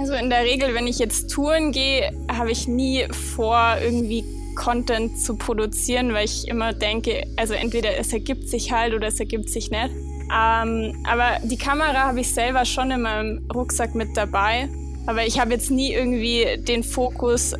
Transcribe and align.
Also 0.00 0.14
in 0.14 0.30
der 0.30 0.44
Regel, 0.44 0.74
wenn 0.74 0.86
ich 0.86 0.98
jetzt 0.98 1.30
touren 1.30 1.72
gehe, 1.72 2.10
habe 2.32 2.50
ich 2.50 2.66
nie 2.66 3.04
vor, 3.34 3.76
irgendwie 3.82 4.24
Content 4.56 5.20
zu 5.20 5.36
produzieren, 5.36 6.14
weil 6.14 6.24
ich 6.24 6.48
immer 6.48 6.72
denke, 6.72 7.26
also 7.36 7.52
entweder 7.52 7.98
es 7.98 8.10
ergibt 8.10 8.48
sich 8.48 8.72
halt 8.72 8.94
oder 8.94 9.08
es 9.08 9.20
ergibt 9.20 9.50
sich 9.50 9.70
nicht. 9.70 9.90
Ähm, 10.34 11.04
aber 11.06 11.36
die 11.42 11.58
Kamera 11.58 12.06
habe 12.06 12.20
ich 12.20 12.32
selber 12.32 12.64
schon 12.64 12.90
in 12.90 13.02
meinem 13.02 13.46
Rucksack 13.52 13.94
mit 13.94 14.16
dabei. 14.16 14.70
Aber 15.04 15.26
ich 15.26 15.38
habe 15.38 15.52
jetzt 15.52 15.70
nie 15.70 15.92
irgendwie 15.92 16.46
den 16.66 16.82
Fokus, 16.82 17.54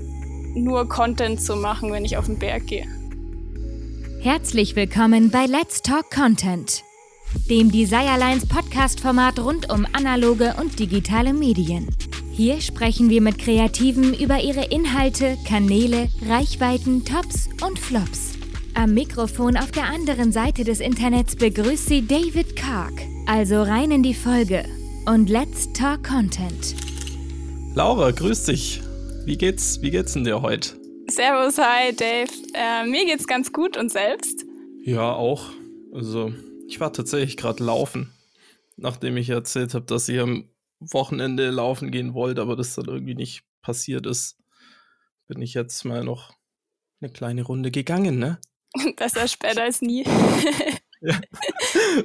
nur 0.54 0.88
Content 0.88 1.42
zu 1.42 1.56
machen, 1.56 1.92
wenn 1.92 2.06
ich 2.06 2.16
auf 2.16 2.24
den 2.24 2.38
Berg 2.38 2.66
gehe. 2.66 2.86
Herzlich 4.22 4.76
willkommen 4.76 5.30
bei 5.30 5.44
Let's 5.44 5.82
Talk 5.82 6.10
Content, 6.10 6.84
dem 7.50 7.70
Desirelines 7.70 8.46
Podcast-Format 8.46 9.38
rund 9.40 9.70
um 9.70 9.86
analoge 9.92 10.54
und 10.58 10.78
digitale 10.78 11.34
Medien. 11.34 11.86
Hier 12.42 12.62
sprechen 12.62 13.10
wir 13.10 13.20
mit 13.20 13.38
Kreativen 13.38 14.14
über 14.14 14.40
ihre 14.40 14.64
Inhalte, 14.64 15.36
Kanäle, 15.46 16.08
Reichweiten, 16.26 17.04
Tops 17.04 17.50
und 17.62 17.78
Flops. 17.78 18.32
Am 18.72 18.94
Mikrofon 18.94 19.58
auf 19.58 19.72
der 19.72 19.84
anderen 19.84 20.32
Seite 20.32 20.64
des 20.64 20.80
Internets 20.80 21.36
begrüßt 21.36 21.86
sie 21.86 22.06
David 22.06 22.56
Karg. 22.56 22.94
Also 23.26 23.60
rein 23.60 23.90
in 23.90 24.02
die 24.02 24.14
Folge 24.14 24.64
und 25.04 25.28
let's 25.28 25.70
talk 25.74 26.02
Content. 26.02 26.74
Laura, 27.74 28.10
grüß 28.10 28.44
dich. 28.44 28.80
Wie 29.26 29.36
geht's, 29.36 29.82
wie 29.82 29.90
geht's 29.90 30.14
denn 30.14 30.24
dir 30.24 30.40
heute? 30.40 30.80
Servus, 31.08 31.58
hi 31.58 31.94
Dave. 31.94 32.32
Äh, 32.54 32.86
mir 32.86 33.04
geht's 33.04 33.26
ganz 33.26 33.52
gut 33.52 33.76
und 33.76 33.92
selbst? 33.92 34.46
Ja, 34.82 35.12
auch. 35.12 35.50
Also, 35.92 36.32
ich 36.66 36.80
war 36.80 36.90
tatsächlich 36.90 37.36
gerade 37.36 37.62
laufen, 37.62 38.14
nachdem 38.78 39.18
ich 39.18 39.28
erzählt 39.28 39.74
habe, 39.74 39.84
dass 39.84 40.08
ich 40.08 40.18
am 40.18 40.49
Wochenende 40.80 41.50
laufen 41.50 41.90
gehen 41.90 42.14
wollte, 42.14 42.42
aber 42.42 42.56
das 42.56 42.74
dann 42.74 42.86
irgendwie 42.86 43.14
nicht 43.14 43.42
passiert 43.62 44.06
ist, 44.06 44.38
bin 45.26 45.42
ich 45.42 45.54
jetzt 45.54 45.84
mal 45.84 46.02
noch 46.02 46.32
eine 47.00 47.10
kleine 47.10 47.42
Runde 47.42 47.70
gegangen, 47.70 48.18
ne? 48.18 48.40
Besser 48.96 49.28
später 49.28 49.62
als 49.62 49.82
nie. 49.82 50.04
ja. 51.00 51.20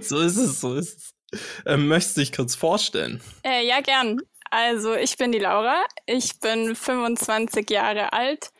So 0.01 0.19
ist 0.19 0.37
es, 0.37 0.61
so 0.61 0.75
ist 0.75 0.97
es. 0.97 1.41
Ähm, 1.65 1.87
möchtest 1.87 2.17
du 2.17 2.21
dich 2.21 2.31
kurz 2.31 2.55
vorstellen? 2.55 3.21
Äh, 3.43 3.65
ja, 3.67 3.81
gern. 3.81 4.21
Also, 4.51 4.95
ich 4.95 5.17
bin 5.17 5.31
die 5.31 5.39
Laura. 5.39 5.83
Ich 6.05 6.39
bin 6.39 6.75
25 6.75 7.69
Jahre 7.69 8.13
alt 8.13 8.51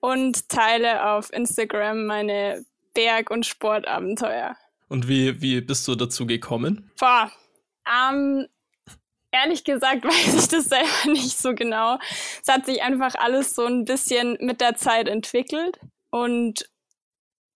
und 0.00 0.48
teile 0.48 1.10
auf 1.10 1.32
Instagram 1.32 2.06
meine 2.06 2.64
Berg- 2.94 3.30
und 3.30 3.46
Sportabenteuer. 3.46 4.56
Und 4.88 5.08
wie, 5.08 5.40
wie 5.40 5.60
bist 5.60 5.86
du 5.86 5.94
dazu 5.94 6.26
gekommen? 6.26 6.90
Boah, 6.98 7.30
ähm, 7.86 8.46
ehrlich 9.32 9.64
gesagt 9.64 10.04
weiß 10.04 10.34
ich 10.34 10.48
das 10.48 10.66
selber 10.66 10.88
nicht 11.12 11.38
so 11.38 11.54
genau. 11.54 11.98
Es 12.40 12.52
hat 12.52 12.66
sich 12.66 12.82
einfach 12.82 13.14
alles 13.16 13.54
so 13.54 13.64
ein 13.64 13.84
bisschen 13.84 14.36
mit 14.40 14.60
der 14.60 14.76
Zeit 14.76 15.08
entwickelt. 15.08 15.80
Und 16.10 16.68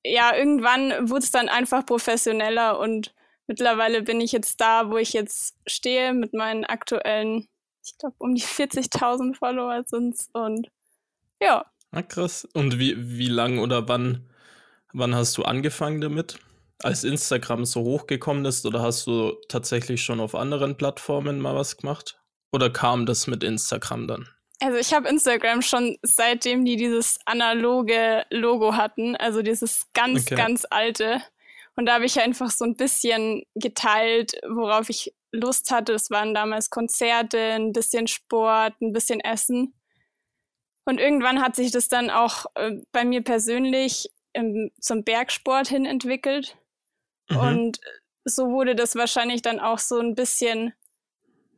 ja, 0.05 0.34
irgendwann 0.34 1.10
wurde 1.10 1.24
es 1.24 1.30
dann 1.30 1.48
einfach 1.48 1.84
professioneller 1.84 2.78
und 2.78 3.14
mittlerweile 3.46 4.02
bin 4.02 4.20
ich 4.20 4.33
jetzt 4.33 4.60
da, 4.60 4.91
wo 4.91 4.96
ich 4.96 5.12
jetzt 5.12 5.56
stehe 5.66 6.14
mit 6.14 6.33
meinen 6.33 6.64
aktuellen, 6.64 7.48
ich 7.84 7.98
glaube, 7.98 8.16
um 8.18 8.34
die 8.34 8.42
40.000 8.42 9.36
Follower 9.36 9.83
sind 9.84 10.14
es. 10.14 10.28
Und 10.33 10.70
ja. 11.40 11.66
Ah, 11.90 12.02
krass. 12.02 12.48
Und 12.55 12.78
wie, 12.78 13.18
wie 13.18 13.28
lang 13.28 13.58
oder 13.58 13.88
wann, 13.88 14.28
wann 14.92 15.14
hast 15.14 15.36
du 15.38 15.42
angefangen 15.42 16.00
damit? 16.00 16.38
Als 16.82 17.05
Instagram 17.05 17.64
so 17.64 17.82
hochgekommen 17.82 18.44
ist 18.44 18.66
oder 18.66 18.82
hast 18.82 19.06
du 19.06 19.32
tatsächlich 19.48 20.02
schon 20.02 20.20
auf 20.20 20.34
anderen 20.34 20.77
Plattformen 20.77 21.41
mal 21.41 21.55
was 21.55 21.77
gemacht? 21.77 22.20
Oder 22.52 22.70
kam 22.70 23.06
das 23.06 23.27
mit 23.27 23.42
Instagram 23.42 24.06
dann? 24.06 24.28
Also 24.60 24.78
ich 24.78 24.94
habe 24.94 25.08
Instagram 25.08 25.62
schon 25.62 25.98
seitdem 26.02 26.64
die 26.64 26.77
dieses 26.77 27.18
analoge 27.27 28.24
Logo 28.30 28.74
hatten, 28.74 29.17
also 29.17 29.42
dieses 29.42 29.86
ganz, 29.92 30.27
okay. 30.27 30.34
ganz 30.34 30.67
alte. 30.70 31.23
Und 31.77 31.86
da 31.86 31.95
habe 31.95 32.06
ich 32.06 32.18
einfach 32.18 32.51
so 32.51 32.64
ein 32.64 32.77
bisschen 32.77 33.42
geteilt, 33.55 34.33
worauf 34.48 34.89
ich 34.89 35.14
Lust 35.33 35.70
hatte. 35.70 35.92
Es 35.92 36.11
waren 36.11 36.33
damals 36.33 36.70
Konzerte, 36.70 37.39
ein 37.39 37.72
bisschen 37.72 38.06
Sport, 38.06 38.80
ein 38.80 38.92
bisschen 38.92 39.20
Essen. 39.20 39.74
Und 40.86 40.98
irgendwann 40.98 41.42
hat 41.42 41.56
sich 41.56 41.70
das 41.70 41.89
dann 41.89 42.11
auch 42.11 42.46
äh, 42.55 42.78
bei 42.92 43.05
mir 43.05 43.22
persönlich 43.22 44.08
im, 44.33 44.70
zum 44.80 45.05
Bergsport 45.05 45.68
hin 45.68 45.84
entwickelt. 45.84 46.56
Mhm. 47.29 47.37
Und 47.37 47.81
so 48.25 48.51
wurde 48.51 48.75
das 48.75 48.95
wahrscheinlich 48.95 49.42
dann 49.42 49.61
auch 49.61 49.79
so 49.79 49.98
ein 49.98 50.14
bisschen 50.14 50.73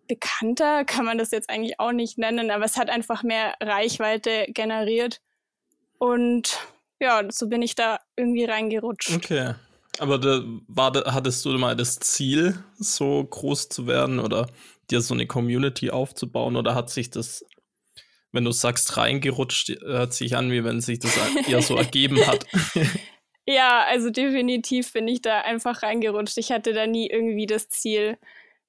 bekannter, 0.06 0.84
kann 0.86 1.04
man 1.04 1.18
das 1.18 1.30
jetzt 1.30 1.50
eigentlich 1.50 1.80
auch 1.80 1.92
nicht 1.92 2.18
nennen, 2.18 2.50
aber 2.50 2.64
es 2.64 2.76
hat 2.76 2.90
einfach 2.90 3.22
mehr 3.22 3.54
Reichweite 3.60 4.46
generiert. 4.48 5.20
Und 5.98 6.58
ja, 7.00 7.22
so 7.30 7.48
bin 7.48 7.62
ich 7.62 7.74
da 7.74 8.00
irgendwie 8.16 8.44
reingerutscht. 8.44 9.14
Okay. 9.14 9.54
Aber 10.00 10.18
da, 10.18 10.42
war, 10.68 10.92
hattest 11.12 11.44
du 11.44 11.50
mal 11.58 11.74
das 11.74 11.98
Ziel, 11.98 12.62
so 12.76 13.24
groß 13.24 13.68
zu 13.68 13.88
werden 13.88 14.20
oder 14.20 14.46
dir 14.90 15.00
so 15.00 15.12
eine 15.12 15.26
Community 15.26 15.90
aufzubauen 15.90 16.56
oder 16.56 16.76
hat 16.76 16.88
sich 16.88 17.10
das 17.10 17.44
wenn 18.32 18.44
du 18.44 18.52
sagst 18.52 18.96
reingerutscht, 18.96 19.70
hört 19.80 20.12
sich 20.12 20.36
an, 20.36 20.50
wie 20.50 20.64
wenn 20.64 20.80
sich 20.80 20.98
das 20.98 21.16
eher 21.48 21.62
so 21.62 21.76
ergeben 21.76 22.26
hat. 22.26 22.46
Ja, 23.50 23.86
also 23.88 24.10
definitiv 24.10 24.92
bin 24.92 25.08
ich 25.08 25.22
da 25.22 25.40
einfach 25.40 25.82
reingerutscht. 25.82 26.36
Ich 26.36 26.52
hatte 26.52 26.74
da 26.74 26.86
nie 26.86 27.08
irgendwie 27.08 27.46
das 27.46 27.70
Ziel, 27.70 28.18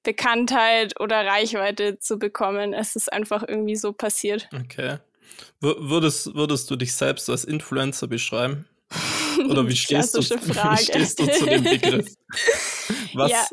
Bekanntheit 0.02 0.98
oder 0.98 1.26
Reichweite 1.26 1.98
zu 1.98 2.18
bekommen. 2.18 2.72
Es 2.72 2.96
ist 2.96 3.12
einfach 3.12 3.44
irgendwie 3.46 3.76
so 3.76 3.92
passiert. 3.92 4.48
Okay. 4.54 4.96
W 5.60 5.74
würdest, 5.80 6.34
würdest 6.34 6.70
du 6.70 6.76
dich 6.76 6.94
selbst 6.94 7.28
als 7.28 7.44
Influencer 7.44 8.06
beschreiben? 8.06 8.66
Oder 9.50 9.68
wie 9.68 9.76
stehst, 9.76 10.14
du, 10.14 10.20
wie 10.22 10.82
stehst 10.82 11.20
du 11.20 11.26
zu 11.26 11.44
dem 11.44 11.62
Begriff? 11.62 12.14
Was? 13.12 13.30
Ja, 13.30 13.46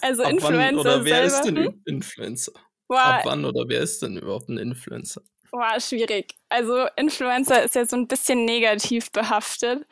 also 0.00 0.22
Influencer. 0.22 0.58
Wann, 0.58 0.78
oder 0.78 1.04
wer 1.04 1.28
selber? 1.28 1.34
ist 1.34 1.42
denn 1.42 1.82
Influencer? 1.86 2.52
Boah. 2.86 3.04
Ab 3.04 3.22
wann 3.24 3.44
oder 3.44 3.64
wer 3.66 3.80
ist 3.80 4.00
denn 4.02 4.16
überhaupt 4.16 4.48
ein 4.48 4.58
Influencer? 4.58 5.22
Boah, 5.50 5.80
schwierig. 5.80 6.34
Also 6.48 6.86
Influencer 6.94 7.64
ist 7.64 7.74
ja 7.74 7.84
so 7.84 7.96
ein 7.96 8.06
bisschen 8.06 8.44
negativ 8.44 9.10
behaftet. 9.10 9.84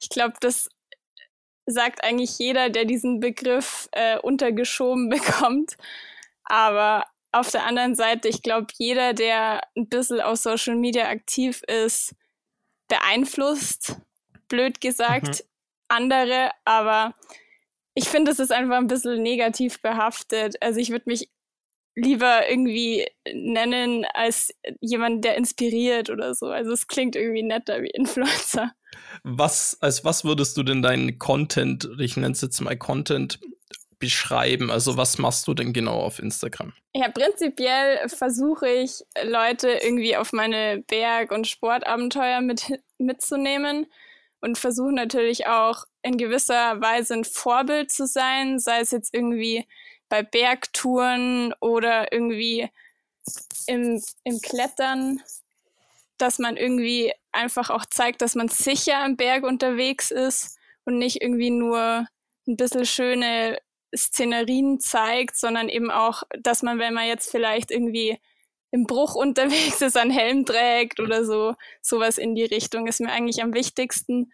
Ich 0.00 0.08
glaube, 0.08 0.34
das 0.40 0.68
sagt 1.66 2.02
eigentlich 2.02 2.38
jeder, 2.38 2.70
der 2.70 2.84
diesen 2.84 3.20
Begriff 3.20 3.88
äh, 3.92 4.18
untergeschoben 4.18 5.08
bekommt. 5.10 5.76
Aber 6.44 7.04
auf 7.32 7.50
der 7.50 7.64
anderen 7.64 7.94
Seite, 7.94 8.28
ich 8.28 8.42
glaube, 8.42 8.66
jeder, 8.76 9.12
der 9.14 9.60
ein 9.76 9.88
bisschen 9.88 10.20
auf 10.20 10.38
Social 10.38 10.74
Media 10.74 11.08
aktiv 11.08 11.62
ist, 11.66 12.14
beeinflusst, 12.88 13.96
blöd 14.48 14.80
gesagt, 14.80 15.26
mhm. 15.26 15.46
andere. 15.88 16.50
Aber 16.64 17.14
ich 17.94 18.08
finde, 18.08 18.32
es 18.32 18.40
ist 18.40 18.52
einfach 18.52 18.78
ein 18.78 18.88
bisschen 18.88 19.22
negativ 19.22 19.80
behaftet. 19.80 20.56
Also 20.60 20.80
ich 20.80 20.90
würde 20.90 21.04
mich 21.06 21.30
lieber 22.02 22.48
irgendwie 22.48 23.06
nennen 23.32 24.04
als 24.14 24.54
jemand, 24.80 25.24
der 25.24 25.36
inspiriert 25.36 26.10
oder 26.10 26.34
so. 26.34 26.46
Also 26.46 26.72
es 26.72 26.86
klingt 26.86 27.16
irgendwie 27.16 27.42
netter 27.42 27.82
wie 27.82 27.90
Influencer. 27.90 28.72
Was, 29.22 29.76
als 29.80 30.04
was 30.04 30.24
würdest 30.24 30.56
du 30.56 30.62
denn 30.62 30.82
deinen 30.82 31.18
Content, 31.18 31.88
ich 31.98 32.16
nenne 32.16 32.32
es 32.32 32.40
jetzt 32.40 32.60
mal 32.60 32.76
Content, 32.76 33.38
beschreiben? 34.00 34.70
Also 34.70 34.96
was 34.96 35.18
machst 35.18 35.46
du 35.46 35.54
denn 35.54 35.72
genau 35.72 36.00
auf 36.00 36.18
Instagram? 36.18 36.72
Ja, 36.94 37.08
prinzipiell 37.08 38.08
versuche 38.08 38.68
ich 38.68 39.04
Leute 39.22 39.68
irgendwie 39.70 40.16
auf 40.16 40.32
meine 40.32 40.82
Berg- 40.88 41.30
und 41.30 41.46
Sportabenteuer 41.46 42.40
mit, 42.40 42.72
mitzunehmen 42.98 43.86
und 44.40 44.58
versuche 44.58 44.92
natürlich 44.92 45.46
auch 45.46 45.84
in 46.02 46.16
gewisser 46.16 46.80
Weise 46.80 47.14
ein 47.14 47.24
Vorbild 47.24 47.92
zu 47.92 48.06
sein, 48.06 48.58
sei 48.58 48.80
es 48.80 48.90
jetzt 48.90 49.14
irgendwie 49.14 49.66
bei 50.10 50.22
Bergtouren 50.22 51.54
oder 51.60 52.12
irgendwie 52.12 52.68
im, 53.66 54.02
im 54.24 54.40
Klettern, 54.40 55.22
dass 56.18 56.38
man 56.38 56.58
irgendwie 56.58 57.12
einfach 57.32 57.70
auch 57.70 57.86
zeigt, 57.86 58.20
dass 58.20 58.34
man 58.34 58.48
sicher 58.48 58.98
am 58.98 59.16
Berg 59.16 59.44
unterwegs 59.44 60.10
ist 60.10 60.58
und 60.84 60.98
nicht 60.98 61.22
irgendwie 61.22 61.50
nur 61.50 62.06
ein 62.46 62.56
bisschen 62.56 62.84
schöne 62.84 63.58
Szenerien 63.96 64.80
zeigt, 64.80 65.36
sondern 65.36 65.68
eben 65.68 65.90
auch, 65.90 66.24
dass 66.38 66.62
man, 66.62 66.78
wenn 66.78 66.94
man 66.94 67.06
jetzt 67.06 67.30
vielleicht 67.30 67.70
irgendwie 67.70 68.18
im 68.72 68.86
Bruch 68.86 69.14
unterwegs 69.14 69.80
ist, 69.80 69.96
einen 69.96 70.10
Helm 70.10 70.44
trägt 70.44 71.00
oder 71.00 71.24
so, 71.24 71.54
sowas 71.80 72.18
in 72.18 72.34
die 72.34 72.44
Richtung 72.44 72.86
ist 72.86 73.00
mir 73.00 73.10
eigentlich 73.10 73.42
am 73.42 73.54
wichtigsten. 73.54 74.32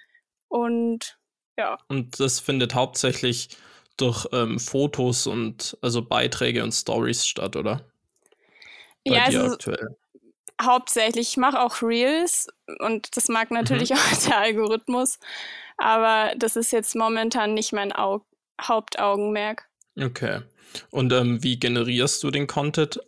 Und 0.48 1.18
ja. 1.58 1.78
Und 1.88 2.18
das 2.20 2.40
findet 2.40 2.74
hauptsächlich 2.74 3.48
durch 3.96 4.26
ähm, 4.32 4.58
Fotos 4.58 5.26
und 5.26 5.76
also 5.82 6.02
Beiträge 6.02 6.62
und 6.62 6.72
Stories 6.72 7.26
statt, 7.26 7.56
oder? 7.56 7.82
Bei 9.04 9.14
ja, 9.14 9.24
also 9.24 9.52
aktuell. 9.52 9.96
hauptsächlich. 10.60 11.28
Ich 11.28 11.36
mache 11.36 11.60
auch 11.60 11.82
Reels 11.82 12.48
und 12.80 13.16
das 13.16 13.28
mag 13.28 13.50
natürlich 13.50 13.90
mhm. 13.90 13.96
auch 14.12 14.26
der 14.26 14.38
Algorithmus, 14.38 15.18
aber 15.78 16.32
das 16.36 16.56
ist 16.56 16.72
jetzt 16.72 16.94
momentan 16.94 17.54
nicht 17.54 17.72
mein 17.72 17.92
Au 17.94 18.24
Hauptaugenmerk. 18.60 19.68
Okay. 20.00 20.40
Und 20.90 21.12
ähm, 21.12 21.42
wie 21.42 21.58
generierst 21.58 22.22
du 22.22 22.30
den 22.30 22.46
Content? 22.46 22.98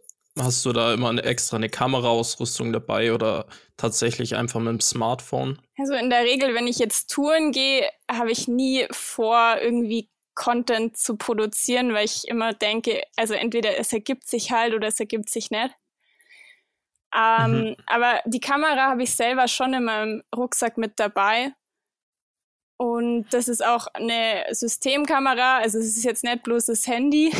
hast 0.43 0.65
du 0.65 0.73
da 0.73 0.95
immer 0.95 1.09
eine 1.09 1.23
extra 1.25 1.57
eine 1.57 1.69
Kameraausrüstung 1.69 2.73
dabei 2.73 3.13
oder 3.13 3.47
tatsächlich 3.77 4.37
einfach 4.37 4.61
mit 4.61 4.69
dem 4.69 4.81
Smartphone? 4.81 5.59
Also 5.77 5.95
in 5.95 6.11
der 6.11 6.25
Regel, 6.25 6.55
wenn 6.55 6.67
ich 6.67 6.79
jetzt 6.79 7.11
touren 7.11 7.53
gehe, 7.53 7.89
habe 8.11 8.31
ich 8.31 8.49
nie 8.49 8.87
vor, 8.91 9.57
irgendwie 9.61 10.09
Content 10.39 10.97
zu 10.97 11.17
produzieren, 11.17 11.93
weil 11.93 12.05
ich 12.05 12.29
immer 12.29 12.55
denke, 12.55 13.03
also 13.17 13.35
entweder 13.35 13.77
es 13.77 13.93
ergibt 13.93 14.29
sich 14.29 14.53
halt 14.53 14.73
oder 14.73 14.87
es 14.87 15.01
ergibt 15.01 15.29
sich 15.29 15.51
nicht. 15.51 15.75
Ähm, 17.15 17.51
mhm. 17.51 17.77
Aber 17.87 18.21
die 18.25 18.39
Kamera 18.39 18.91
habe 18.91 19.03
ich 19.03 19.17
selber 19.17 19.49
schon 19.49 19.75
in 19.75 19.85
meinem 19.85 20.23
Rucksack 20.35 20.79
mit 20.79 21.01
dabei. 21.01 21.53
Und 22.77 23.27
das 23.31 23.49
ist 23.49 23.65
auch 23.67 23.89
eine 23.95 24.45
Systemkamera, 24.53 25.59
also 25.59 25.79
es 25.79 25.97
ist 25.97 26.05
jetzt 26.05 26.23
nicht 26.23 26.45
bloß 26.45 26.67
das 26.67 26.87
Handy. 26.87 27.33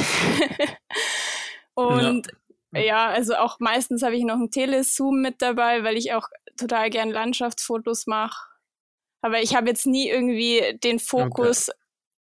und 1.75 2.27
ja. 2.73 2.81
ja. 2.81 3.07
also 3.07 3.37
auch 3.37 3.61
meistens 3.61 4.03
habe 4.03 4.17
ich 4.17 4.25
noch 4.25 4.35
einen 4.35 4.51
Telezoom 4.51 5.23
mit 5.23 5.41
dabei, 5.41 5.85
weil 5.85 5.97
ich 5.97 6.13
auch 6.15 6.27
total 6.57 6.91
gern 6.91 7.11
Landschaftsfotos 7.11 8.09
mache. 8.09 8.49
Aber 9.23 9.41
ich 9.41 9.55
habe 9.55 9.69
jetzt 9.69 9.87
nie 9.87 10.09
irgendwie 10.09 10.77
den 10.83 10.99
Fokus, 10.99 11.69
okay. 11.69 11.79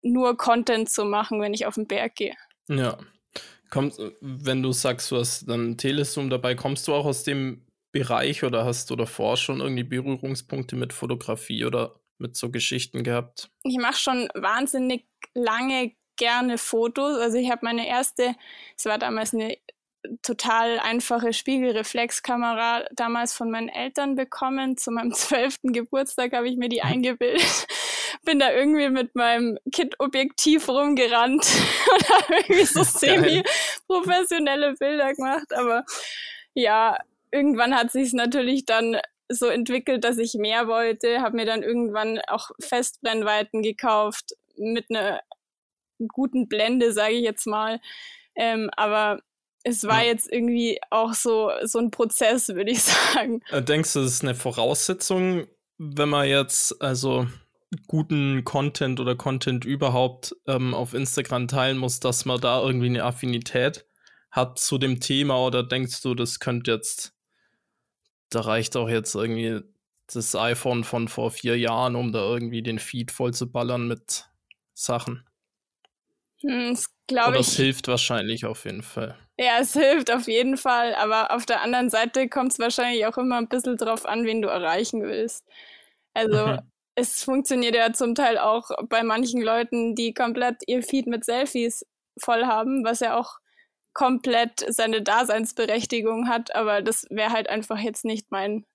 Nur 0.02 0.38
Content 0.38 0.90
zu 0.90 1.06
machen, 1.06 1.42
wenn 1.42 1.54
ich 1.54 1.66
auf 1.66 1.76
den 1.76 1.88
Berg 1.88 2.16
gehe. 2.16 2.36
Ja. 2.68 2.98
Kommt, 3.70 3.96
wenn 4.20 4.62
du 4.62 4.72
sagst, 4.74 5.12
du 5.12 5.18
hast 5.18 5.48
dann 5.48 5.78
Telezoom 5.78 6.30
dabei, 6.30 6.56
kommst 6.56 6.88
du 6.88 6.94
auch 6.94 7.06
aus 7.06 7.24
dem 7.24 7.66
Bereich 7.92 8.44
oder 8.44 8.66
hast 8.66 8.90
du 8.90 8.96
davor 8.96 9.38
schon 9.38 9.62
irgendwie 9.62 9.84
Berührungspunkte 9.84 10.76
mit 10.76 10.94
Fotografie 10.94 11.66
oder 11.66 11.96
mit 12.18 12.36
so 12.36 12.50
Geschichten 12.50 13.04
gehabt? 13.04 13.50
Ich 13.64 13.78
mache 13.78 13.98
schon 13.98 14.30
wahnsinnig 14.34 15.06
lange 15.34 15.94
gerne 16.18 16.58
Fotos. 16.58 17.18
Also 17.18 17.38
ich 17.38 17.50
habe 17.50 17.62
meine 17.64 17.88
erste, 17.88 18.36
es 18.78 18.86
war 18.86 18.98
damals 18.98 19.34
eine 19.34 19.58
total 20.22 20.80
einfache 20.80 21.34
Spiegelreflexkamera 21.34 22.86
damals 22.94 23.34
von 23.34 23.52
meinen 23.52 23.70
Eltern 23.70 24.16
bekommen. 24.16 24.78
Zu 24.78 24.92
meinem 24.92 25.14
zwölften 25.14 25.74
Geburtstag 25.74 26.34
habe 26.34 26.50
ich 26.50 26.58
mir 26.58 26.70
die 26.70 26.82
eingebildet. 26.84 27.68
Bin 28.24 28.40
da 28.40 28.52
irgendwie 28.52 28.90
mit 28.90 29.16
meinem 29.16 29.58
Kit-Objektiv 29.72 30.70
rumgerannt 30.70 31.44
und 31.94 32.10
habe 32.10 32.36
irgendwie 32.36 32.66
so 32.66 32.84
semi-professionelle 32.84 34.76
Bilder 34.76 35.14
gemacht. 35.14 35.54
Aber 35.56 35.84
ja, 36.54 36.98
irgendwann 37.32 37.76
hat 37.76 37.92
sich 37.92 38.08
es 38.08 38.14
natürlich 38.14 38.66
dann 38.66 38.98
so 39.30 39.48
entwickelt, 39.48 40.04
dass 40.04 40.18
ich 40.18 40.34
mehr 40.34 40.68
wollte, 40.68 41.22
habe 41.22 41.38
mir 41.38 41.46
dann 41.46 41.64
irgendwann 41.64 42.20
auch 42.28 42.52
Festbrennweiten 42.60 43.62
gekauft 43.62 44.34
mit 44.58 44.86
einer 44.90 45.22
guten 46.08 46.48
Blende, 46.48 46.94
sage 46.94 47.14
ich 47.14 47.24
jetzt 47.24 47.48
mal. 47.48 47.80
Ähm, 48.36 48.70
aber 48.76 49.22
es 49.64 49.84
war 49.84 50.02
ja. 50.02 50.10
jetzt 50.10 50.32
irgendwie 50.32 50.80
auch 50.90 51.14
so, 51.14 51.52
so 51.64 51.80
ein 51.80 51.92
Prozess, 51.92 52.50
würde 52.50 52.72
ich 52.72 52.84
sagen. 52.84 53.42
Äh, 53.50 53.62
denkst 53.62 53.94
du, 53.94 54.00
das 54.02 54.14
ist 54.14 54.24
eine 54.24 54.36
Voraussetzung, 54.36 55.48
wenn 55.78 56.10
man 56.10 56.28
jetzt 56.28 56.82
also 56.82 57.28
guten 57.88 58.44
Content 58.44 59.00
oder 59.00 59.16
Content 59.16 59.66
überhaupt 59.66 60.36
ähm, 60.48 60.74
auf 60.74 60.94
Instagram 60.94 61.48
teilen 61.48 61.78
muss, 61.78 62.00
dass 62.00 62.26
man 62.26 62.42
da 62.42 62.62
irgendwie 62.62 62.88
eine 62.88 63.04
Affinität 63.04 63.86
hat 64.30 64.60
zu 64.60 64.78
dem 64.78 65.00
Thema 65.00 65.38
oder 65.46 65.64
denkst 65.64 66.02
du, 66.02 66.16
das 66.16 66.40
könnte 66.40 66.72
jetzt 66.72 67.14
da 68.32 68.42
reicht 68.42 68.76
auch 68.76 68.90
jetzt 68.90 69.14
irgendwie 69.14 69.62
das 70.12 70.36
iPhone 70.36 70.84
von 70.84 71.08
vor 71.08 71.32
vier 71.32 71.58
Jahren, 71.58 71.96
um 71.96 72.12
da 72.12 72.20
irgendwie 72.20 72.64
den 72.64 72.80
Feed 72.80 73.12
voll 73.12 73.34
zu 73.34 73.52
ballern 73.52 73.88
mit 73.88 74.26
Sachen. 74.74 75.28
Hm, 76.42 76.72
das 76.72 76.88
glaube 77.08 77.38
ich. 77.38 77.46
Das 77.46 77.56
hilft 77.56 77.88
wahrscheinlich 77.88 78.46
auf 78.46 78.66
jeden 78.66 78.84
Fall. 78.84 79.18
Ja, 79.38 79.60
es 79.60 79.74
hilft 79.74 80.12
auf 80.12 80.28
jeden 80.28 80.58
Fall, 80.58 80.96
aber 80.96 81.32
auf 81.32 81.46
der 81.46 81.62
anderen 81.62 81.90
Seite 81.90 82.28
kommt 82.30 82.52
es 82.52 82.60
wahrscheinlich 82.60 83.06
auch 83.06 83.18
immer 83.18 83.38
ein 83.38 83.48
bisschen 83.48 83.78
drauf 83.78 84.06
an, 84.06 84.26
wen 84.26 84.42
du 84.42 84.48
erreichen 84.48 85.04
willst. 85.04 85.46
Also 86.14 86.48
mhm. 86.48 86.71
Es 86.96 87.24
funktioniert 87.24 87.76
ja 87.76 87.94
zum 87.94 88.16
Teil 88.16 88.38
auch 88.38 88.70
bei 88.90 89.04
manchen 89.04 89.42
Leuten, 89.42 89.96
die 89.96 90.14
komplett 90.14 90.58
ihr 90.68 90.84
Feed 90.84 91.08
mit 91.08 91.24
Selfies 91.24 91.86
voll 92.20 92.46
haben, 92.46 92.84
was 92.84 93.00
ja 93.00 93.18
auch 93.18 93.40
komplett 93.94 94.66
seine 94.70 95.02
Daseinsberechtigung 95.02 96.28
hat, 96.28 96.56
aber 96.56 96.82
das 96.82 97.06
wäre 97.10 97.32
halt 97.32 97.50
einfach 97.50 97.80
jetzt 97.80 98.06
nicht 98.06 98.32
mein, 98.32 98.66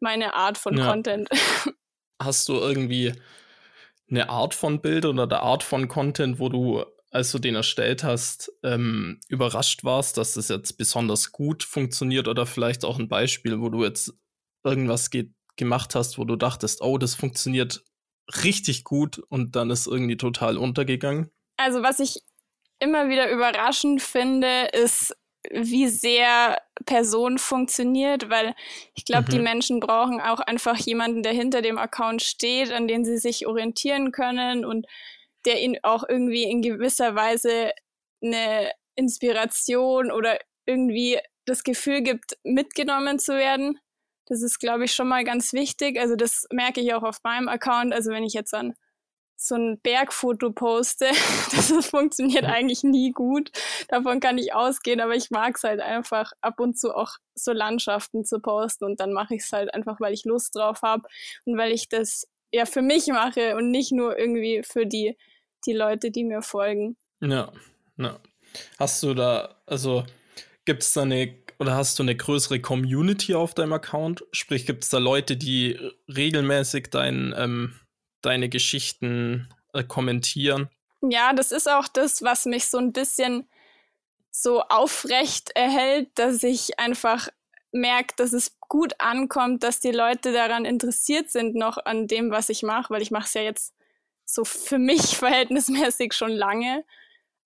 meine 0.00 0.34
Art 0.34 0.58
von 0.58 0.76
ja. 0.76 0.90
Content. 0.90 1.28
Hast 2.22 2.48
du 2.48 2.54
irgendwie 2.54 3.12
eine 4.10 4.28
Art 4.28 4.54
von 4.54 4.80
Bild 4.80 5.04
oder 5.04 5.24
eine 5.24 5.40
Art 5.40 5.62
von 5.62 5.88
Content, 5.88 6.38
wo 6.38 6.48
du, 6.48 6.84
als 7.10 7.32
du 7.32 7.38
den 7.38 7.54
erstellt 7.54 8.04
hast, 8.04 8.52
ähm, 8.62 9.20
überrascht 9.28 9.84
warst, 9.84 10.16
dass 10.16 10.34
das 10.34 10.48
jetzt 10.48 10.78
besonders 10.78 11.32
gut 11.32 11.62
funktioniert 11.62 12.28
oder 12.28 12.46
vielleicht 12.46 12.84
auch 12.84 12.98
ein 12.98 13.08
Beispiel, 13.08 13.60
wo 13.60 13.68
du 13.68 13.84
jetzt 13.84 14.14
irgendwas 14.64 15.10
gemacht 15.56 15.94
hast, 15.94 16.18
wo 16.18 16.24
du 16.24 16.36
dachtest, 16.36 16.82
oh, 16.82 16.98
das 16.98 17.14
funktioniert 17.14 17.84
richtig 18.44 18.84
gut 18.84 19.18
und 19.18 19.56
dann 19.56 19.70
ist 19.70 19.86
irgendwie 19.86 20.16
total 20.16 20.58
untergegangen? 20.58 21.30
Also 21.56 21.82
was 21.82 22.00
ich 22.00 22.22
immer 22.78 23.08
wieder 23.08 23.30
überraschend 23.30 24.02
finde, 24.02 24.68
ist, 24.72 25.16
wie 25.50 25.88
sehr 25.88 26.58
Person 26.86 27.38
funktioniert, 27.38 28.28
weil 28.30 28.54
ich 28.94 29.04
glaube, 29.04 29.26
mhm. 29.28 29.30
die 29.30 29.38
Menschen 29.38 29.80
brauchen 29.80 30.20
auch 30.20 30.40
einfach 30.40 30.76
jemanden, 30.76 31.22
der 31.22 31.32
hinter 31.32 31.62
dem 31.62 31.78
Account 31.78 32.22
steht, 32.22 32.72
an 32.72 32.88
den 32.88 33.04
sie 33.04 33.18
sich 33.18 33.46
orientieren 33.46 34.12
können 34.12 34.64
und 34.64 34.86
der 35.44 35.62
ihnen 35.62 35.78
auch 35.82 36.04
irgendwie 36.08 36.44
in 36.44 36.62
gewisser 36.62 37.14
Weise 37.14 37.70
eine 38.22 38.72
Inspiration 38.96 40.10
oder 40.10 40.38
irgendwie 40.66 41.18
das 41.44 41.62
Gefühl 41.62 42.02
gibt, 42.02 42.36
mitgenommen 42.42 43.18
zu 43.18 43.34
werden. 43.34 43.78
Das 44.26 44.42
ist, 44.42 44.58
glaube 44.58 44.84
ich, 44.84 44.92
schon 44.92 45.08
mal 45.08 45.24
ganz 45.24 45.52
wichtig. 45.52 45.98
Also 45.98 46.16
das 46.16 46.46
merke 46.52 46.80
ich 46.80 46.94
auch 46.94 47.02
auf 47.02 47.22
meinem 47.22 47.48
Account. 47.48 47.92
Also 47.92 48.10
wenn 48.10 48.24
ich 48.24 48.34
jetzt 48.34 48.54
an 48.54 48.74
so 49.36 49.54
ein 49.54 49.78
Bergfoto 49.80 50.50
poste. 50.50 51.06
Das 51.52 51.86
funktioniert 51.86 52.44
eigentlich 52.44 52.82
nie 52.82 53.12
gut. 53.12 53.50
Davon 53.88 54.20
kann 54.20 54.38
ich 54.38 54.54
ausgehen, 54.54 55.00
aber 55.00 55.14
ich 55.14 55.30
mag 55.30 55.56
es 55.56 55.62
halt 55.62 55.80
einfach 55.80 56.32
ab 56.40 56.58
und 56.60 56.78
zu 56.78 56.94
auch 56.94 57.12
so 57.34 57.52
Landschaften 57.52 58.24
zu 58.24 58.40
posten 58.40 58.84
und 58.84 59.00
dann 59.00 59.12
mache 59.12 59.34
ich 59.34 59.42
es 59.42 59.52
halt 59.52 59.72
einfach, 59.72 60.00
weil 60.00 60.12
ich 60.12 60.24
Lust 60.24 60.54
drauf 60.56 60.82
habe 60.82 61.08
und 61.44 61.56
weil 61.56 61.72
ich 61.72 61.88
das 61.88 62.26
ja 62.52 62.66
für 62.66 62.82
mich 62.82 63.06
mache 63.08 63.56
und 63.56 63.70
nicht 63.70 63.92
nur 63.92 64.18
irgendwie 64.18 64.62
für 64.64 64.86
die, 64.86 65.16
die 65.66 65.72
Leute, 65.72 66.10
die 66.10 66.24
mir 66.24 66.42
folgen. 66.42 66.96
Ja, 67.20 67.52
ja. 67.96 68.18
Hast 68.78 69.02
du 69.02 69.14
da, 69.14 69.56
also 69.66 70.04
gibt 70.64 70.82
es 70.82 70.92
da 70.92 71.02
eine 71.02 71.36
oder 71.58 71.76
hast 71.76 71.98
du 71.98 72.02
eine 72.02 72.16
größere 72.16 72.60
Community 72.60 73.34
auf 73.34 73.54
deinem 73.54 73.72
Account? 73.72 74.24
Sprich, 74.32 74.66
gibt 74.66 74.84
es 74.84 74.90
da 74.90 74.98
Leute, 74.98 75.36
die 75.36 75.78
regelmäßig 76.08 76.90
deinen 76.90 77.34
ähm, 77.36 77.80
deine 78.22 78.48
Geschichten 78.48 79.48
äh, 79.72 79.84
kommentieren. 79.84 80.68
Ja, 81.00 81.32
das 81.32 81.52
ist 81.52 81.70
auch 81.70 81.88
das, 81.88 82.22
was 82.22 82.44
mich 82.44 82.68
so 82.68 82.78
ein 82.78 82.92
bisschen 82.92 83.48
so 84.30 84.62
aufrecht 84.62 85.50
erhält, 85.54 86.10
dass 86.16 86.42
ich 86.42 86.78
einfach 86.78 87.28
merke, 87.72 88.14
dass 88.16 88.32
es 88.32 88.58
gut 88.60 88.94
ankommt, 88.98 89.62
dass 89.62 89.80
die 89.80 89.92
Leute 89.92 90.32
daran 90.32 90.64
interessiert 90.64 91.30
sind, 91.30 91.54
noch 91.54 91.78
an 91.78 92.06
dem, 92.06 92.30
was 92.30 92.48
ich 92.48 92.62
mache, 92.62 92.92
weil 92.92 93.02
ich 93.02 93.10
mache 93.10 93.26
es 93.26 93.34
ja 93.34 93.42
jetzt 93.42 93.74
so 94.24 94.44
für 94.44 94.78
mich 94.78 95.00
verhältnismäßig 95.16 96.12
schon 96.12 96.32
lange. 96.32 96.84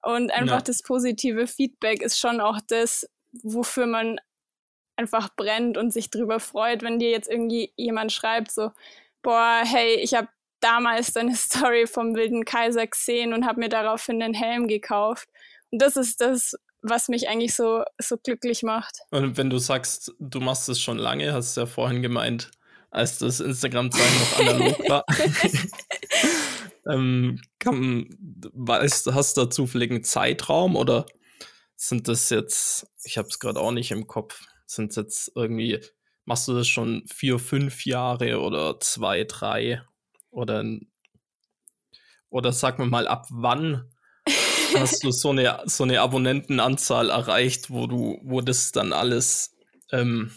Und 0.02 0.32
einfach 0.32 0.56
ja. 0.56 0.62
das 0.62 0.82
positive 0.82 1.46
Feedback 1.46 2.00
ist 2.00 2.18
schon 2.18 2.40
auch 2.40 2.58
das, 2.68 3.06
wofür 3.32 3.86
man 3.86 4.20
einfach 4.96 5.30
brennt 5.34 5.78
und 5.78 5.92
sich 5.92 6.10
drüber 6.10 6.40
freut, 6.40 6.82
wenn 6.82 6.98
dir 6.98 7.10
jetzt 7.10 7.28
irgendwie 7.28 7.72
jemand 7.76 8.12
schreibt, 8.12 8.50
so, 8.50 8.70
boah, 9.22 9.62
hey, 9.64 9.94
ich 9.94 10.14
habe 10.14 10.28
damals 10.60 11.12
deine 11.12 11.34
Story 11.36 11.86
vom 11.86 12.14
Wilden 12.14 12.44
Kaiser 12.44 12.86
gesehen 12.86 13.32
und 13.32 13.46
habe 13.46 13.60
mir 13.60 13.68
daraufhin 13.68 14.20
den 14.20 14.34
Helm 14.34 14.68
gekauft. 14.68 15.28
Und 15.70 15.80
das 15.80 15.96
ist 15.96 16.20
das, 16.20 16.54
was 16.82 17.08
mich 17.08 17.28
eigentlich 17.28 17.54
so, 17.54 17.84
so 17.98 18.16
glücklich 18.16 18.62
macht. 18.62 19.00
Und 19.10 19.36
wenn 19.36 19.50
du 19.50 19.58
sagst, 19.58 20.12
du 20.18 20.40
machst 20.40 20.68
es 20.68 20.80
schon 20.80 20.98
lange, 20.98 21.32
hast 21.32 21.56
du 21.56 21.62
ja 21.62 21.66
vorhin 21.66 22.02
gemeint, 22.02 22.50
als 22.90 23.18
das 23.18 23.40
Instagram-Zeichen 23.40 24.18
noch 24.18 24.38
analog 24.38 24.78
war. 24.88 25.04
ähm, 26.92 27.40
kann, 27.58 28.16
weißt, 28.52 29.12
hast 29.12 29.36
du 29.36 29.42
da 29.42 29.50
zufällig 29.50 29.90
einen 29.90 30.04
Zeitraum 30.04 30.76
oder 30.76 31.06
sind 31.80 32.08
das 32.08 32.28
jetzt, 32.28 32.86
ich 33.04 33.16
habe 33.16 33.28
es 33.28 33.38
gerade 33.38 33.58
auch 33.58 33.72
nicht 33.72 33.90
im 33.90 34.06
Kopf, 34.06 34.42
sind 34.66 34.90
es 34.90 34.96
jetzt 34.96 35.32
irgendwie, 35.34 35.80
machst 36.26 36.46
du 36.46 36.52
das 36.52 36.68
schon 36.68 37.04
vier, 37.06 37.38
fünf 37.38 37.86
Jahre 37.86 38.40
oder 38.40 38.78
zwei, 38.80 39.24
drei? 39.24 39.82
Oder, 40.30 40.62
oder 42.28 42.52
sag 42.52 42.78
mir 42.78 42.84
mal, 42.84 43.08
ab 43.08 43.28
wann 43.30 43.90
hast 44.76 45.02
du 45.04 45.10
so 45.10 45.30
eine, 45.30 45.62
so 45.64 45.84
eine 45.84 46.02
Abonnentenanzahl 46.02 47.08
erreicht, 47.08 47.70
wo 47.70 47.86
du, 47.86 48.20
wo 48.24 48.42
das 48.42 48.72
dann 48.72 48.92
alles, 48.92 49.56
ähm, 49.90 50.32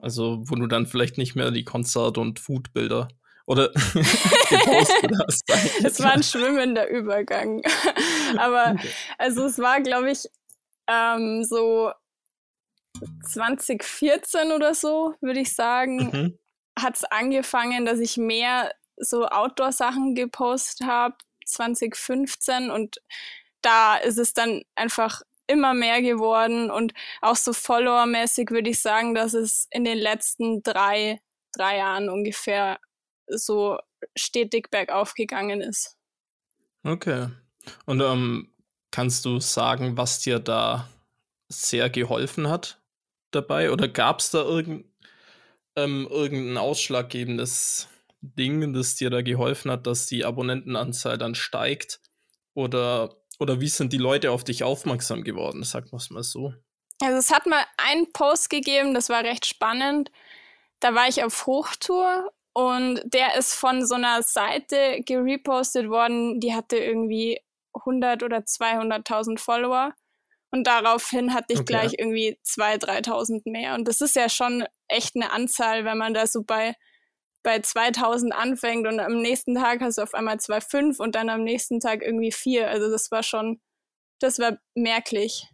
also 0.00 0.42
wo 0.46 0.54
du 0.54 0.66
dann 0.66 0.86
vielleicht 0.86 1.18
nicht 1.18 1.36
mehr 1.36 1.50
die 1.50 1.64
Konzert- 1.64 2.16
und 2.16 2.38
Foodbilder 2.40 3.08
oder 3.44 3.68
gepostet 4.48 5.12
hast. 5.26 5.42
Es 5.84 6.00
war 6.00 6.12
ein 6.12 6.22
schwimmender 6.22 6.88
Übergang. 6.88 7.62
Aber 8.38 8.72
okay. 8.72 8.88
also 9.16 9.46
es 9.46 9.58
war, 9.58 9.80
glaube 9.80 10.10
ich, 10.10 10.28
ähm, 10.88 11.44
so 11.44 11.92
2014 13.30 14.52
oder 14.52 14.74
so, 14.74 15.14
würde 15.20 15.40
ich 15.40 15.54
sagen, 15.54 15.96
mhm. 15.96 16.38
hat 16.78 16.96
es 16.96 17.04
angefangen, 17.04 17.84
dass 17.84 17.98
ich 17.98 18.16
mehr 18.16 18.72
so 18.96 19.26
Outdoor-Sachen 19.26 20.14
gepostet 20.14 20.86
habe, 20.86 21.16
2015 21.46 22.70
und 22.70 23.00
da 23.62 23.96
ist 23.96 24.18
es 24.18 24.34
dann 24.34 24.62
einfach 24.74 25.22
immer 25.46 25.72
mehr 25.74 26.02
geworden 26.02 26.70
und 26.70 26.92
auch 27.20 27.36
so 27.36 27.52
Follower-mäßig 27.52 28.50
würde 28.50 28.70
ich 28.70 28.80
sagen, 28.80 29.14
dass 29.14 29.34
es 29.34 29.66
in 29.70 29.84
den 29.84 29.98
letzten 29.98 30.62
drei, 30.62 31.20
drei 31.52 31.78
Jahren 31.78 32.10
ungefähr 32.10 32.78
so 33.26 33.78
stetig 34.14 34.70
bergauf 34.70 35.14
gegangen 35.14 35.60
ist. 35.60 35.96
Okay. 36.84 37.28
Und 37.86 38.00
ähm, 38.00 38.52
kannst 38.90 39.24
du 39.24 39.40
sagen, 39.40 39.96
was 39.96 40.20
dir 40.20 40.38
da 40.38 40.88
sehr 41.48 41.90
geholfen 41.90 42.48
hat 42.48 42.80
dabei? 43.30 43.70
Oder 43.70 43.88
gab 43.88 44.20
es 44.20 44.30
da 44.30 44.42
irgend, 44.42 44.86
ähm, 45.76 46.06
irgendein 46.10 46.56
ausschlaggebendes 46.56 47.88
Ding, 48.20 48.72
das 48.72 48.96
dir 48.96 49.10
da 49.10 49.22
geholfen 49.22 49.70
hat, 49.70 49.86
dass 49.86 50.06
die 50.06 50.24
Abonnentenanzahl 50.24 51.18
dann 51.18 51.34
steigt? 51.34 52.00
Oder, 52.54 53.16
oder 53.38 53.60
wie 53.60 53.68
sind 53.68 53.92
die 53.92 53.98
Leute 53.98 54.30
auf 54.30 54.44
dich 54.44 54.64
aufmerksam 54.64 55.22
geworden? 55.22 55.62
Sag 55.62 55.92
es 55.92 56.10
mal 56.10 56.22
so. 56.22 56.54
Also 57.00 57.16
es 57.18 57.30
hat 57.30 57.46
mal 57.46 57.64
einen 57.76 58.12
Post 58.12 58.50
gegeben, 58.50 58.92
das 58.94 59.08
war 59.08 59.22
recht 59.22 59.46
spannend. 59.46 60.10
Da 60.80 60.94
war 60.94 61.08
ich 61.08 61.22
auf 61.22 61.46
Hochtour 61.46 62.32
und 62.52 63.00
der 63.04 63.36
ist 63.36 63.54
von 63.54 63.86
so 63.86 63.94
einer 63.94 64.22
Seite 64.22 65.00
gerepostet 65.04 65.88
worden, 65.88 66.40
die 66.40 66.54
hatte 66.54 66.76
irgendwie 66.76 67.40
100 67.78 68.22
oder 68.22 68.38
200.000 68.38 69.38
Follower. 69.38 69.94
Und 70.50 70.66
daraufhin 70.66 71.34
hatte 71.34 71.52
ich 71.52 71.60
okay. 71.60 71.66
gleich 71.66 71.94
irgendwie 71.98 72.38
2.000, 72.46 73.06
3.000 73.06 73.50
mehr. 73.50 73.74
Und 73.74 73.86
das 73.86 74.00
ist 74.00 74.16
ja 74.16 74.28
schon 74.28 74.64
echt 74.88 75.14
eine 75.14 75.32
Anzahl, 75.32 75.84
wenn 75.84 75.98
man 75.98 76.14
da 76.14 76.26
so 76.26 76.42
bei, 76.42 76.74
bei 77.42 77.56
2.000 77.56 78.30
anfängt 78.30 78.86
und 78.86 78.98
am 78.98 79.20
nächsten 79.20 79.54
Tag 79.54 79.80
hast 79.80 79.98
du 79.98 80.02
auf 80.02 80.14
einmal 80.14 80.36
2,5 80.36 80.98
und 80.98 81.14
dann 81.14 81.28
am 81.28 81.44
nächsten 81.44 81.80
Tag 81.80 82.02
irgendwie 82.02 82.32
4. 82.32 82.68
Also 82.68 82.90
das 82.90 83.10
war 83.10 83.22
schon, 83.22 83.60
das 84.20 84.38
war 84.38 84.58
merklich. 84.74 85.46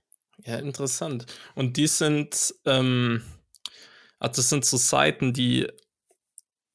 Ja, 0.44 0.58
interessant. 0.58 1.26
Und 1.56 1.76
die 1.76 1.88
sind, 1.88 2.54
ähm, 2.64 3.24
also 4.20 4.40
das 4.40 4.48
sind 4.48 4.64
so 4.64 4.76
Seiten, 4.76 5.32
die 5.32 5.66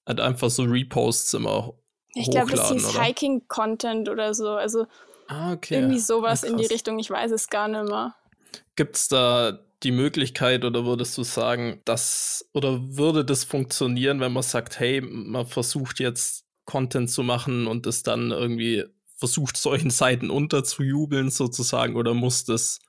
halt 0.06 0.20
einfach 0.20 0.50
so 0.50 0.64
Reposts 0.64 1.36
immer 1.36 1.74
ich 2.16 2.30
glaube, 2.30 2.52
das 2.52 2.72
hieß 2.72 3.00
Hiking-Content 3.00 4.10
oder 4.10 4.34
so. 4.34 4.50
Also 4.50 4.88
ah, 5.30 5.54
okay. 5.54 5.76
irgendwie 5.76 6.00
sowas 6.00 6.42
ja, 6.42 6.50
in 6.50 6.58
die 6.58 6.66
Richtung. 6.66 7.00
Ich 7.00 7.10
weiß 7.10 7.32
es 7.32 7.48
gar 7.48 7.68
nicht 7.68 7.90
mehr. 7.90 8.16
Gibt 8.76 8.96
es 8.96 9.08
da 9.08 9.60
die 9.84 9.92
Möglichkeit 9.92 10.66
oder 10.66 10.86
würdest 10.86 11.18
du 11.18 11.24
sagen, 11.24 11.82
dass 11.86 12.50
oder 12.54 12.82
würde 12.98 13.24
das 13.24 13.44
funktionieren, 13.44 14.20
wenn 14.20 14.34
man 14.34 14.44
sagt, 14.44 14.80
hey, 14.80 15.02
man 15.02 15.46
versucht 15.46 16.00
jetzt 16.00 16.46
Content 16.66 17.10
zu 17.10 17.24
machen 17.24 17.68
und 17.68 17.88
es 17.88 18.04
dann 18.04 18.32
irgendwie 18.32 18.84
versucht, 19.16 19.58
solchen 19.58 19.90
Seiten 19.90 20.30
unterzujubeln 20.30 21.30
sozusagen 21.30 21.96
oder 21.96 22.14
muss 22.14 22.46
das 22.46 22.80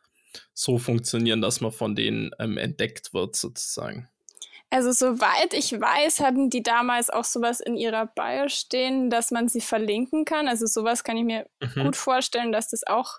so 0.55 0.79
funktionieren, 0.79 1.41
dass 1.41 1.61
man 1.61 1.73
von 1.73 1.95
denen 1.95 2.31
ähm, 2.39 2.57
entdeckt 2.57 3.13
wird 3.15 3.37
sozusagen? 3.37 4.09
Also 4.73 4.93
soweit 4.93 5.53
ich 5.53 5.73
weiß, 5.73 6.21
hatten 6.21 6.49
die 6.49 6.62
damals 6.62 7.11
auch 7.11 7.25
sowas 7.25 7.59
in 7.59 7.77
ihrer 7.77 8.07
Bio 8.07 8.49
stehen, 8.49 9.11
dass 9.11 9.33
man 9.33 9.49
sie 9.49 9.61
verlinken 9.61 10.25
kann. 10.25 10.47
Also 10.47 10.67
sowas 10.67 11.03
kann 11.03 11.17
ich 11.17 11.25
mir 11.25 11.47
mhm. 11.61 11.85
gut 11.85 11.97
vorstellen, 11.97 12.53
dass 12.53 12.69
das 12.69 12.87
auch 12.87 13.19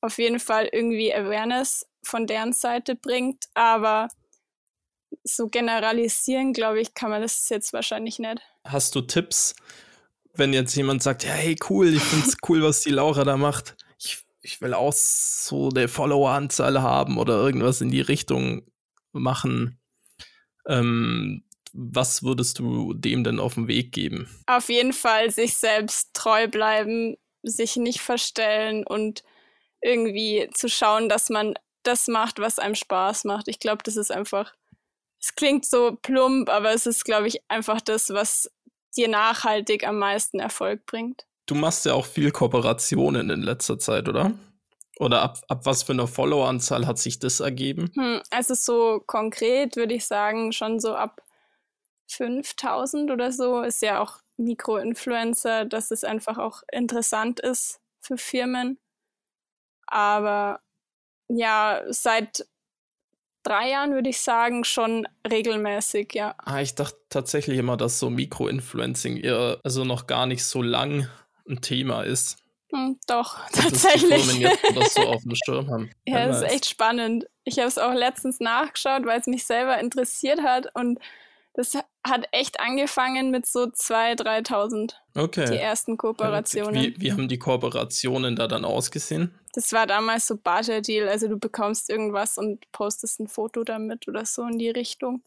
auf 0.00 0.16
jeden 0.16 0.40
Fall 0.40 0.66
irgendwie 0.72 1.14
Awareness 1.14 1.86
von 2.02 2.26
deren 2.26 2.54
Seite 2.54 2.94
bringt. 2.94 3.44
Aber 3.52 4.08
so 5.24 5.48
generalisieren, 5.48 6.54
glaube 6.54 6.80
ich, 6.80 6.94
kann 6.94 7.10
man 7.10 7.20
das 7.20 7.46
jetzt 7.50 7.74
wahrscheinlich 7.74 8.18
nicht. 8.18 8.40
Hast 8.64 8.94
du 8.94 9.02
Tipps, 9.02 9.54
wenn 10.32 10.54
jetzt 10.54 10.74
jemand 10.74 11.02
sagt, 11.02 11.22
ja, 11.22 11.32
hey, 11.32 11.56
cool, 11.68 11.92
ich 11.92 12.02
finde 12.02 12.28
es 12.28 12.36
cool, 12.48 12.62
was 12.62 12.80
die 12.80 12.90
Laura 12.90 13.24
da 13.24 13.36
macht. 13.36 13.76
Ich, 13.98 14.24
ich 14.40 14.62
will 14.62 14.72
auch 14.72 14.94
so 14.94 15.68
eine 15.68 15.86
Follower-Anzahl 15.86 16.80
haben 16.80 17.18
oder 17.18 17.34
irgendwas 17.34 17.82
in 17.82 17.90
die 17.90 18.00
Richtung 18.00 18.62
machen 19.12 19.78
ähm, 20.68 21.42
was 21.72 22.22
würdest 22.22 22.58
du 22.58 22.94
dem 22.94 23.24
denn 23.24 23.40
auf 23.40 23.54
den 23.54 23.68
Weg 23.68 23.92
geben? 23.92 24.28
Auf 24.46 24.68
jeden 24.68 24.92
Fall 24.92 25.30
sich 25.30 25.56
selbst 25.56 26.14
treu 26.14 26.48
bleiben, 26.48 27.16
sich 27.42 27.76
nicht 27.76 28.00
verstellen 28.00 28.86
und 28.86 29.22
irgendwie 29.80 30.48
zu 30.54 30.68
schauen, 30.68 31.08
dass 31.08 31.30
man 31.30 31.54
das 31.82 32.08
macht, 32.08 32.38
was 32.38 32.58
einem 32.58 32.74
Spaß 32.74 33.24
macht. 33.24 33.48
Ich 33.48 33.58
glaube, 33.58 33.82
das 33.84 33.96
ist 33.96 34.10
einfach, 34.10 34.54
es 35.20 35.34
klingt 35.34 35.64
so 35.64 35.96
plump, 36.02 36.48
aber 36.48 36.72
es 36.72 36.86
ist, 36.86 37.04
glaube 37.04 37.28
ich, 37.28 37.40
einfach 37.48 37.80
das, 37.80 38.10
was 38.10 38.50
dir 38.96 39.08
nachhaltig 39.08 39.86
am 39.86 39.98
meisten 39.98 40.40
Erfolg 40.40 40.84
bringt. 40.86 41.26
Du 41.46 41.54
machst 41.54 41.86
ja 41.86 41.94
auch 41.94 42.06
viel 42.06 42.30
Kooperationen 42.30 43.30
in 43.30 43.42
letzter 43.42 43.78
Zeit, 43.78 44.08
oder? 44.08 44.32
Oder 44.98 45.22
ab, 45.22 45.38
ab 45.48 45.64
was 45.64 45.84
für 45.84 45.92
einer 45.92 46.08
Followeranzahl 46.08 46.86
hat 46.86 46.98
sich 46.98 47.18
das 47.18 47.40
ergeben? 47.40 47.90
Hm, 47.94 48.20
also 48.30 48.54
so 48.54 49.00
konkret 49.06 49.76
würde 49.76 49.94
ich 49.94 50.06
sagen, 50.06 50.52
schon 50.52 50.80
so 50.80 50.94
ab 50.94 51.22
5000 52.08 53.10
oder 53.10 53.30
so 53.30 53.62
ist 53.62 53.82
ja 53.82 54.00
auch 54.00 54.18
Mikroinfluencer, 54.38 55.64
dass 55.66 55.90
es 55.90 56.04
einfach 56.04 56.38
auch 56.38 56.62
interessant 56.72 57.40
ist 57.40 57.80
für 58.00 58.16
Firmen. 58.16 58.78
Aber 59.86 60.60
ja, 61.28 61.82
seit 61.88 62.46
drei 63.42 63.70
Jahren 63.70 63.92
würde 63.92 64.10
ich 64.10 64.20
sagen, 64.20 64.64
schon 64.64 65.06
regelmäßig, 65.28 66.12
ja. 66.14 66.34
Ah, 66.38 66.60
ich 66.60 66.74
dachte 66.74 66.98
tatsächlich 67.08 67.58
immer, 67.58 67.76
dass 67.76 67.98
so 67.98 68.10
Mikroinfluencing 68.10 69.16
eher 69.18 69.60
also 69.62 69.84
noch 69.84 70.06
gar 70.06 70.26
nicht 70.26 70.44
so 70.44 70.62
lang 70.62 71.08
ein 71.48 71.60
Thema 71.60 72.02
ist. 72.02 72.36
Hm, 72.70 72.98
doch, 73.06 73.38
tatsächlich. 73.50 74.38
Jetzt 74.38 74.62
das 74.74 74.94
so 74.94 75.00
auf 75.08 75.22
dem 75.22 75.34
Schirm 75.34 75.70
haben. 75.70 75.90
ja, 76.06 76.26
das 76.26 76.42
ist 76.42 76.52
echt 76.52 76.66
spannend. 76.66 77.26
Ich 77.44 77.58
habe 77.58 77.68
es 77.68 77.78
auch 77.78 77.94
letztens 77.94 78.40
nachgeschaut, 78.40 79.06
weil 79.06 79.20
es 79.20 79.26
mich 79.26 79.46
selber 79.46 79.78
interessiert 79.78 80.42
hat 80.42 80.68
und 80.74 80.98
das 81.54 81.74
hat 82.06 82.28
echt 82.30 82.60
angefangen 82.60 83.32
mit 83.32 83.44
so 83.44 83.64
2.000, 83.64 84.22
3.000. 84.46 84.92
Okay. 85.16 85.46
Die 85.50 85.56
ersten 85.56 85.96
Kooperationen. 85.96 86.74
Wie, 86.74 87.00
wie, 87.00 87.10
haben 87.10 87.26
die 87.26 87.40
Kooperationen 87.40 88.36
da 88.36 88.46
dann 88.46 88.64
ausgesehen? 88.64 89.36
Das 89.54 89.72
war 89.72 89.88
damals 89.88 90.28
so 90.28 90.36
Barter-Deal. 90.36 91.08
Also 91.08 91.26
du 91.26 91.36
bekommst 91.36 91.90
irgendwas 91.90 92.38
und 92.38 92.70
postest 92.70 93.18
ein 93.18 93.26
Foto 93.26 93.64
damit 93.64 94.06
oder 94.06 94.24
so 94.24 94.46
in 94.46 94.58
die 94.60 94.70
Richtung. 94.70 95.24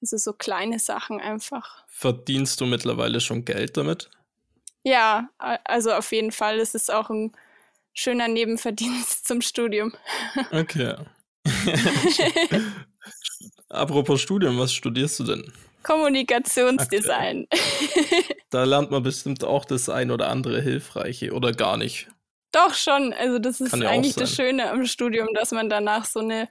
Also 0.00 0.16
so 0.16 0.32
kleine 0.32 0.78
Sachen 0.78 1.20
einfach. 1.20 1.84
Verdienst 1.88 2.58
du 2.62 2.64
mittlerweile 2.64 3.20
schon 3.20 3.44
Geld 3.44 3.76
damit? 3.76 4.10
Ja, 4.82 5.28
also 5.38 5.92
auf 5.92 6.10
jeden 6.12 6.32
Fall. 6.32 6.58
Es 6.58 6.74
ist 6.74 6.92
auch 6.92 7.10
ein 7.10 7.32
schöner 7.92 8.28
Nebenverdienst 8.28 9.26
zum 9.26 9.40
Studium. 9.42 9.92
Okay. 10.52 10.94
Apropos 13.68 14.20
Studium, 14.20 14.58
was 14.58 14.72
studierst 14.72 15.20
du 15.20 15.24
denn? 15.24 15.52
Kommunikationsdesign. 15.82 17.46
da 18.50 18.64
lernt 18.64 18.90
man 18.90 19.02
bestimmt 19.02 19.44
auch 19.44 19.64
das 19.64 19.88
ein 19.88 20.10
oder 20.10 20.28
andere 20.28 20.60
Hilfreiche 20.60 21.32
oder 21.32 21.52
gar 21.52 21.76
nicht. 21.76 22.08
Doch 22.52 22.74
schon. 22.74 23.12
Also 23.14 23.38
das 23.38 23.60
ist 23.60 23.74
ja 23.74 23.88
eigentlich 23.88 24.16
das 24.16 24.34
Schöne 24.34 24.70
am 24.70 24.84
Studium, 24.86 25.28
dass 25.34 25.52
man 25.52 25.70
danach 25.70 26.04
so 26.04 26.20
eine 26.20 26.48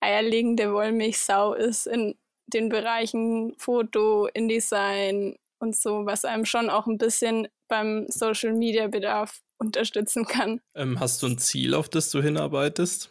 eierlegende 0.00 0.72
Wollmilchsau 0.72 1.54
ist 1.54 1.86
in 1.86 2.16
den 2.46 2.68
Bereichen 2.68 3.54
Foto, 3.58 4.28
InDesign, 4.32 5.36
und 5.60 5.76
so, 5.76 6.06
was 6.06 6.24
einem 6.24 6.44
schon 6.44 6.70
auch 6.70 6.86
ein 6.86 6.98
bisschen 6.98 7.48
beim 7.68 8.06
Social 8.08 8.52
Media 8.52 8.88
Bedarf 8.88 9.40
unterstützen 9.58 10.26
kann. 10.26 10.60
Ähm, 10.74 10.98
hast 10.98 11.22
du 11.22 11.28
ein 11.28 11.38
Ziel, 11.38 11.74
auf 11.74 11.88
das 11.88 12.10
du 12.10 12.22
hinarbeitest? 12.22 13.10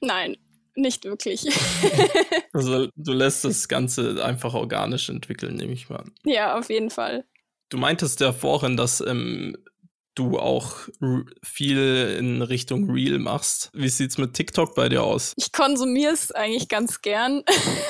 Nein, 0.00 0.36
nicht 0.74 1.04
wirklich. 1.04 1.46
also 2.52 2.88
du 2.96 3.12
lässt 3.12 3.44
das 3.44 3.68
Ganze 3.68 4.24
einfach 4.24 4.54
organisch 4.54 5.08
entwickeln, 5.08 5.56
nehme 5.56 5.72
ich 5.72 5.88
mal 5.88 6.00
an. 6.00 6.12
Ja, 6.24 6.58
auf 6.58 6.70
jeden 6.70 6.90
Fall. 6.90 7.24
Du 7.68 7.76
meintest 7.76 8.20
ja 8.20 8.32
vorhin, 8.32 8.76
dass 8.76 9.00
ähm, 9.00 9.56
du 10.18 10.38
auch 10.38 10.76
viel 11.42 12.16
in 12.18 12.42
Richtung 12.42 12.90
Real 12.90 13.18
machst. 13.18 13.70
Wie 13.72 13.88
sieht's 13.88 14.18
mit 14.18 14.34
TikTok 14.34 14.74
bei 14.74 14.88
dir 14.88 15.04
aus? 15.04 15.32
Ich 15.36 15.52
konsumiere 15.52 16.12
es 16.12 16.32
eigentlich 16.32 16.68
ganz 16.68 17.00
gern. 17.02 17.44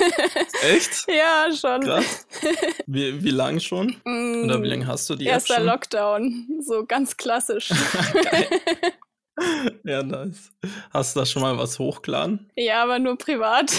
Echt? 0.61 1.05
ja, 1.07 1.47
schon. 1.55 1.81
Krass. 1.81 2.27
Wie, 2.85 3.23
wie 3.23 3.29
lang 3.31 3.59
schon? 3.59 3.95
Mm, 4.03 4.45
Oder 4.45 4.63
wie 4.63 4.67
lange 4.67 4.87
hast 4.87 5.09
du 5.09 5.15
die 5.15 5.25
Erster? 5.25 5.59
Lockdown, 5.59 6.47
so 6.61 6.85
ganz 6.85 7.17
klassisch. 7.17 7.69
ja, 9.83 10.01
nice. 10.03 10.51
Hast 10.91 11.15
du 11.15 11.19
da 11.19 11.25
schon 11.25 11.41
mal 11.41 11.57
was 11.57 11.77
hochgeladen? 11.79 12.49
Ja, 12.55 12.83
aber 12.83 12.99
nur 12.99 13.17
privat. 13.17 13.71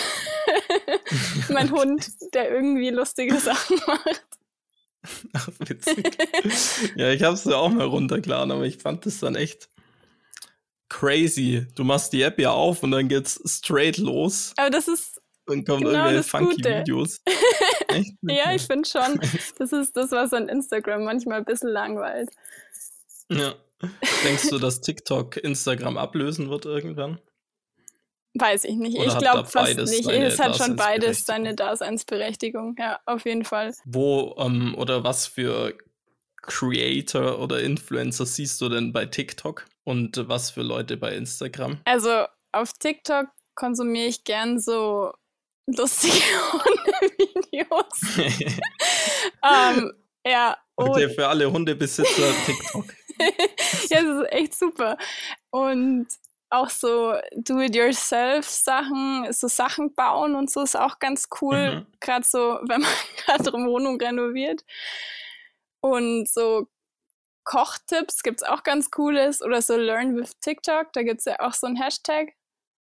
mein 1.48 1.70
Hund, 1.70 2.06
der 2.34 2.50
irgendwie 2.50 2.90
lustige 2.90 3.36
Sachen 3.38 3.80
macht. 3.86 4.22
Ach, 5.32 5.48
witzig. 5.60 6.16
ja, 6.96 7.10
ich 7.10 7.22
habe 7.22 7.34
es 7.34 7.44
ja 7.44 7.56
auch 7.56 7.70
mal 7.70 7.86
runtergeladen, 7.86 8.50
aber 8.50 8.64
ich 8.64 8.78
fand 8.78 9.06
das 9.06 9.20
dann 9.20 9.34
echt 9.34 9.68
crazy. 10.88 11.66
Du 11.74 11.84
machst 11.84 12.12
die 12.12 12.20
App 12.22 12.38
ja 12.38 12.50
auf 12.50 12.82
und 12.82 12.90
dann 12.90 13.08
geht's 13.08 13.40
straight 13.46 13.96
los. 13.96 14.52
Aber 14.56 14.68
das 14.70 14.88
ist 14.88 15.20
Dann 15.46 15.64
kommen 15.64 15.84
genau 15.84 16.04
irgendwelche 16.04 16.22
funky 16.28 16.56
Gute. 16.56 16.80
Videos. 16.80 17.22
Echt? 17.88 18.12
Ja, 18.22 18.52
ich 18.52 18.62
finde 18.62 18.88
schon. 18.88 19.20
Das 19.58 19.72
ist 19.72 19.96
das, 19.96 20.10
was 20.10 20.32
an 20.32 20.48
Instagram 20.48 21.04
manchmal 21.04 21.38
ein 21.38 21.44
bisschen 21.44 21.70
langweilt. 21.70 22.30
Ja. 23.30 23.54
Denkst 24.24 24.50
du, 24.50 24.58
dass 24.58 24.80
TikTok 24.82 25.38
Instagram 25.38 25.96
ablösen 25.96 26.50
wird 26.50 26.66
irgendwann? 26.66 27.18
Weiß 28.34 28.64
ich 28.64 28.76
nicht. 28.76 28.96
Oder 28.96 29.08
ich 29.08 29.18
glaube 29.18 29.48
fast 29.48 29.76
nicht. 29.76 30.08
Es 30.08 30.38
hat 30.38 30.56
schon 30.56 30.76
beides 30.76 31.24
seine 31.24 31.54
Daseinsberechtigung. 31.54 32.76
Ja, 32.78 33.00
auf 33.06 33.24
jeden 33.24 33.44
Fall. 33.44 33.74
Wo 33.84 34.36
ähm, 34.38 34.74
oder 34.76 35.02
was 35.02 35.26
für 35.26 35.76
Creator 36.42 37.40
oder 37.40 37.60
Influencer 37.60 38.26
siehst 38.26 38.60
du 38.60 38.68
denn 38.68 38.92
bei 38.92 39.06
TikTok 39.06 39.66
und 39.84 40.28
was 40.28 40.50
für 40.50 40.62
Leute 40.62 40.96
bei 40.96 41.14
Instagram? 41.14 41.80
Also 41.84 42.24
auf 42.52 42.72
TikTok 42.74 43.26
konsumiere 43.54 44.06
ich 44.06 44.24
gern 44.24 44.60
so 44.60 45.12
lustige 45.66 46.14
Hundevideos. 46.52 48.16
ähm, 49.42 49.92
ja, 50.26 50.56
und 50.76 50.90
Okay, 50.90 51.08
für 51.10 51.28
alle 51.28 51.50
Hundebesitzer 51.50 52.32
TikTok. 52.46 52.84
ja, 53.90 54.02
das 54.02 54.22
ist 54.22 54.32
echt 54.32 54.58
super. 54.58 54.96
Und 55.50 56.08
auch 56.50 56.68
so 56.68 57.14
Do-it-yourself-Sachen, 57.32 59.32
so 59.32 59.48
Sachen 59.48 59.94
bauen 59.94 60.34
und 60.34 60.50
so 60.50 60.62
ist 60.62 60.76
auch 60.76 60.98
ganz 60.98 61.28
cool. 61.40 61.76
Mhm. 61.76 61.86
Gerade 62.00 62.26
so, 62.26 62.58
wenn 62.62 62.80
man 62.80 62.90
gerade 63.24 63.54
eine 63.54 63.66
Wohnung 63.66 64.00
renoviert. 64.00 64.64
Und 65.80 66.28
so 66.28 66.68
Kochtipps 67.44 68.22
gibt 68.22 68.42
es 68.42 68.48
auch 68.48 68.64
ganz 68.64 68.90
cooles. 68.90 69.42
Oder 69.42 69.62
so 69.62 69.76
Learn 69.76 70.16
with 70.16 70.38
TikTok, 70.40 70.92
da 70.92 71.02
gibt 71.02 71.20
es 71.20 71.24
ja 71.24 71.40
auch 71.40 71.54
so 71.54 71.66
ein 71.66 71.76
Hashtag. 71.76 72.34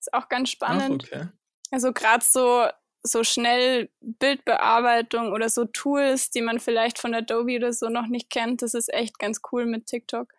Ist 0.01 0.15
auch 0.15 0.29
ganz 0.29 0.49
Ach, 0.49 0.53
spannend. 0.53 1.05
okay. 1.05 1.29
Also 1.73 1.93
gerade 1.93 2.25
so, 2.25 2.69
so 3.03 3.25
schnell 3.25 3.91
Bildbearbeitung 4.01 5.33
oder 5.33 5.49
so 5.49 5.65
Tools, 5.65 6.31
die 6.31 6.41
man 6.41 6.61
vielleicht 6.61 6.99
von 6.99 7.15
Adobe 7.15 7.57
oder 7.57 7.73
so 7.73 7.89
noch 7.89 8.07
nicht 8.07 8.31
kennt, 8.31 8.63
das 8.63 8.75
ist 8.75 8.93
echt 8.93 9.19
ganz 9.19 9.41
cool 9.51 9.67
mit 9.67 9.87
TikTok. 9.87 10.33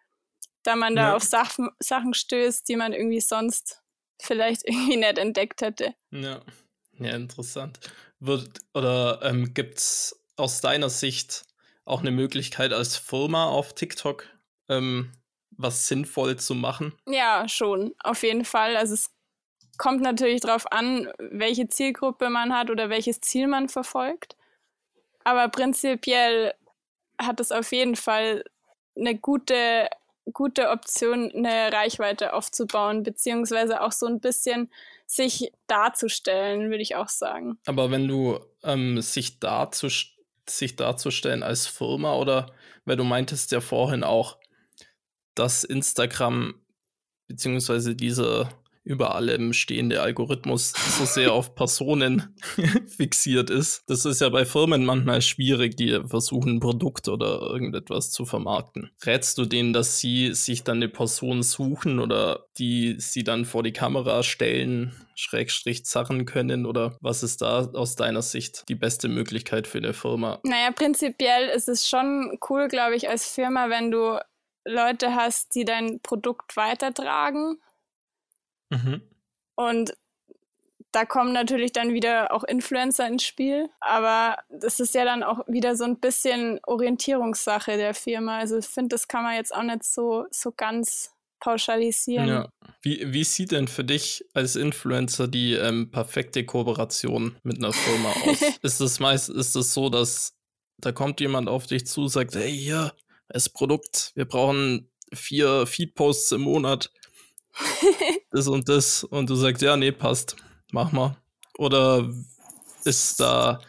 Da 0.68 0.76
man 0.76 0.98
da 0.98 1.04
Ja. 1.10 1.16
auf 1.16 1.24
Sachen, 1.24 1.70
Sachen 1.80 2.14
stößt, 2.14 2.68
die 2.68 2.76
man 2.76 2.92
irgendwie 2.92 3.22
sonst 3.22 3.82
vielleicht 4.22 4.64
irgendwie 4.68 4.98
nicht 4.98 5.18
entdeckt 5.18 5.62
hätte. 5.62 5.96
Ja. 6.12 6.42
Ja, 7.00 7.16
interessant. 7.16 7.80
Wird 8.20 8.60
oder 8.74 9.22
ähm, 9.24 9.54
gibt 9.54 9.78
es 9.78 10.20
aus 10.36 10.60
deiner 10.62 10.90
Sicht 10.90 11.46
auch 11.86 12.02
eine 12.02 12.12
Möglichkeit 12.12 12.74
als 12.74 12.98
Firma 12.98 13.46
auf 13.46 13.76
TikTok 13.76 14.26
ähm, 14.68 15.14
was 15.52 15.88
sinnvoll 15.88 16.36
zu 16.38 16.54
machen? 16.54 16.94
Ja, 17.08 17.48
schon, 17.48 17.94
auf 18.04 18.24
jeden 18.24 18.44
Fall. 18.46 18.76
Also 18.76 18.96
es 18.96 19.12
kommt 19.78 20.02
natürlich 20.02 20.42
darauf 20.42 20.70
an, 20.72 21.10
welche 21.20 21.70
Zielgruppe 21.70 22.30
man 22.30 22.52
hat 22.54 22.70
oder 22.70 22.90
welches 22.90 23.22
Ziel 23.22 23.48
man 23.48 23.70
verfolgt. 23.70 24.36
Aber 25.24 25.48
prinzipiell 25.50 26.54
hat 27.20 27.40
es 27.40 27.52
auf 27.52 27.72
jeden 27.72 27.96
Fall 27.96 28.44
eine 28.98 29.16
gute, 29.18 29.90
gute 30.34 30.70
Option, 30.70 31.32
eine 31.32 31.72
Reichweite 31.72 32.34
aufzubauen, 32.34 33.04
beziehungsweise 33.04 33.82
auch 33.82 33.92
so 33.92 34.06
ein 34.06 34.20
bisschen 34.20 34.70
sich 35.06 35.52
darzustellen, 35.68 36.70
würde 36.70 36.82
ich 36.82 36.96
auch 36.96 37.10
sagen. 37.10 37.58
Aber 37.66 37.92
wenn 37.92 38.08
du 38.08 38.40
ähm, 38.64 39.02
sich, 39.02 39.40
darzu, 39.40 39.88
sich 40.48 40.76
darzustellen 40.76 41.44
als 41.44 41.68
Firma 41.68 42.16
oder 42.16 42.52
weil 42.86 42.98
du 42.98 43.04
meintest 43.04 43.52
ja 43.52 43.62
vorhin 43.62 44.04
auch, 44.04 44.38
dass 45.36 45.64
Instagram 45.64 46.56
beziehungsweise 47.28 47.96
dieser 47.96 48.50
über 48.88 49.16
allem 49.16 49.54
stehende 49.54 50.02
Algorithmus 50.02 50.74
so 50.98 51.06
sehr 51.06 51.34
auf 51.34 51.56
Personen 51.56 52.36
fixiert 52.98 53.50
ist. 53.50 53.84
Das 53.88 54.06
ist 54.06 54.22
ja 54.22 54.30
bei 54.30 54.46
Firmen 54.46 54.86
manchmal 54.86 55.22
schwierig, 55.22 55.76
die 55.76 56.00
versuchen, 56.06 56.56
ein 56.56 56.60
Produkt 56.60 57.08
oder 57.10 57.42
irgendetwas 57.42 58.12
zu 58.12 58.26
vermarkten. 58.26 58.92
Rätst 59.06 59.38
du 59.38 59.46
denen, 59.46 59.74
dass 59.74 60.00
sie 60.00 60.34
sich 60.34 60.64
dann 60.64 60.78
eine 60.78 60.90
Person 60.90 61.44
suchen 61.44 62.00
oder 62.00 62.46
die 62.58 62.96
sie 63.00 63.24
dann 63.24 63.46
vor 63.46 63.64
die 63.64 63.74
Kamera 63.74 64.24
stellen, 64.24 64.96
Schrägstrich 65.16 65.86
zerren 65.86 66.26
können? 66.26 66.66
Oder 66.66 66.98
was 67.02 67.24
ist 67.24 67.42
da 67.42 67.70
aus 67.74 67.96
deiner 67.96 68.22
Sicht 68.22 68.64
die 68.70 68.76
beste 68.76 69.10
Möglichkeit 69.10 69.68
für 69.68 69.80
eine 69.80 69.94
Firma? 69.94 70.40
Naja, 70.44 70.72
prinzipiell 70.72 71.50
ist 71.50 71.68
es 71.68 71.88
schon 71.88 72.38
cool, 72.50 72.68
glaube 72.68 72.96
ich, 72.96 73.10
als 73.10 73.28
Firma, 73.28 73.70
wenn 73.70 73.92
du 73.92 74.20
Leute 74.68 75.16
hast, 75.16 75.56
die 75.56 75.66
dein 75.66 76.00
Produkt 76.02 76.56
weitertragen. 76.56 77.58
Mhm. 78.70 79.02
Und 79.56 79.94
da 80.92 81.06
kommen 81.06 81.34
natürlich 81.34 81.74
dann 81.74 81.94
wieder 81.94 82.32
auch 82.34 82.44
Influencer 82.44 83.08
ins 83.08 83.24
Spiel. 83.24 83.70
Aber 83.80 84.38
das 84.50 84.80
ist 84.80 84.96
ja 84.96 85.06
dann 85.06 85.24
auch 85.24 85.40
wieder 85.48 85.76
so 85.76 85.84
ein 85.84 86.00
bisschen 86.00 86.60
Orientierungssache 86.66 87.78
der 87.78 87.94
Firma. 87.94 88.40
Also 88.40 88.58
ich 88.58 88.66
finde, 88.66 88.90
das 88.90 89.08
kann 89.08 89.24
man 89.24 89.36
jetzt 89.36 89.54
auch 89.54 89.64
nicht 89.64 89.84
so, 89.84 90.26
so 90.32 90.52
ganz 90.52 91.12
pauschalisieren. 91.40 92.28
Ja. 92.28 92.50
Wie, 92.82 93.14
wie 93.14 93.24
sieht 93.24 93.52
denn 93.52 93.68
für 93.68 93.84
dich 93.84 94.26
als 94.34 94.56
Influencer 94.56 95.28
die 95.28 95.54
ähm, 95.54 95.92
perfekte 95.92 96.46
Kooperation 96.46 97.36
mit 97.44 97.58
einer 97.58 97.74
Firma 97.74 98.12
aus? 98.26 98.42
ist 98.62 98.80
es 98.80 99.00
meist, 99.00 99.30
ist 99.30 99.56
es 99.56 99.74
so, 99.74 99.90
dass 99.90 100.34
da 100.80 100.92
kommt 100.92 101.20
jemand 101.20 101.50
auf 101.50 101.68
dich 101.68 101.86
zu, 101.86 102.08
sagt, 102.08 102.36
hey, 102.36 102.56
hier, 102.56 102.94
das 103.30 103.50
Produkt, 103.50 104.12
wir 104.16 104.26
brauchen 104.26 104.90
vier 105.14 105.66
Feed-Posts 105.66 106.34
im 106.34 106.42
Monat, 106.42 106.92
das 108.32 108.48
und 108.48 108.70
das, 108.70 109.04
und 109.04 109.30
du 109.30 109.36
sagst, 109.36 109.62
ja, 109.62 109.78
nee, 109.78 109.92
passt, 109.92 110.36
mach 110.72 110.92
mal. 110.92 111.18
Oder 111.58 112.10
ist 112.84 113.20
da, 113.20 113.60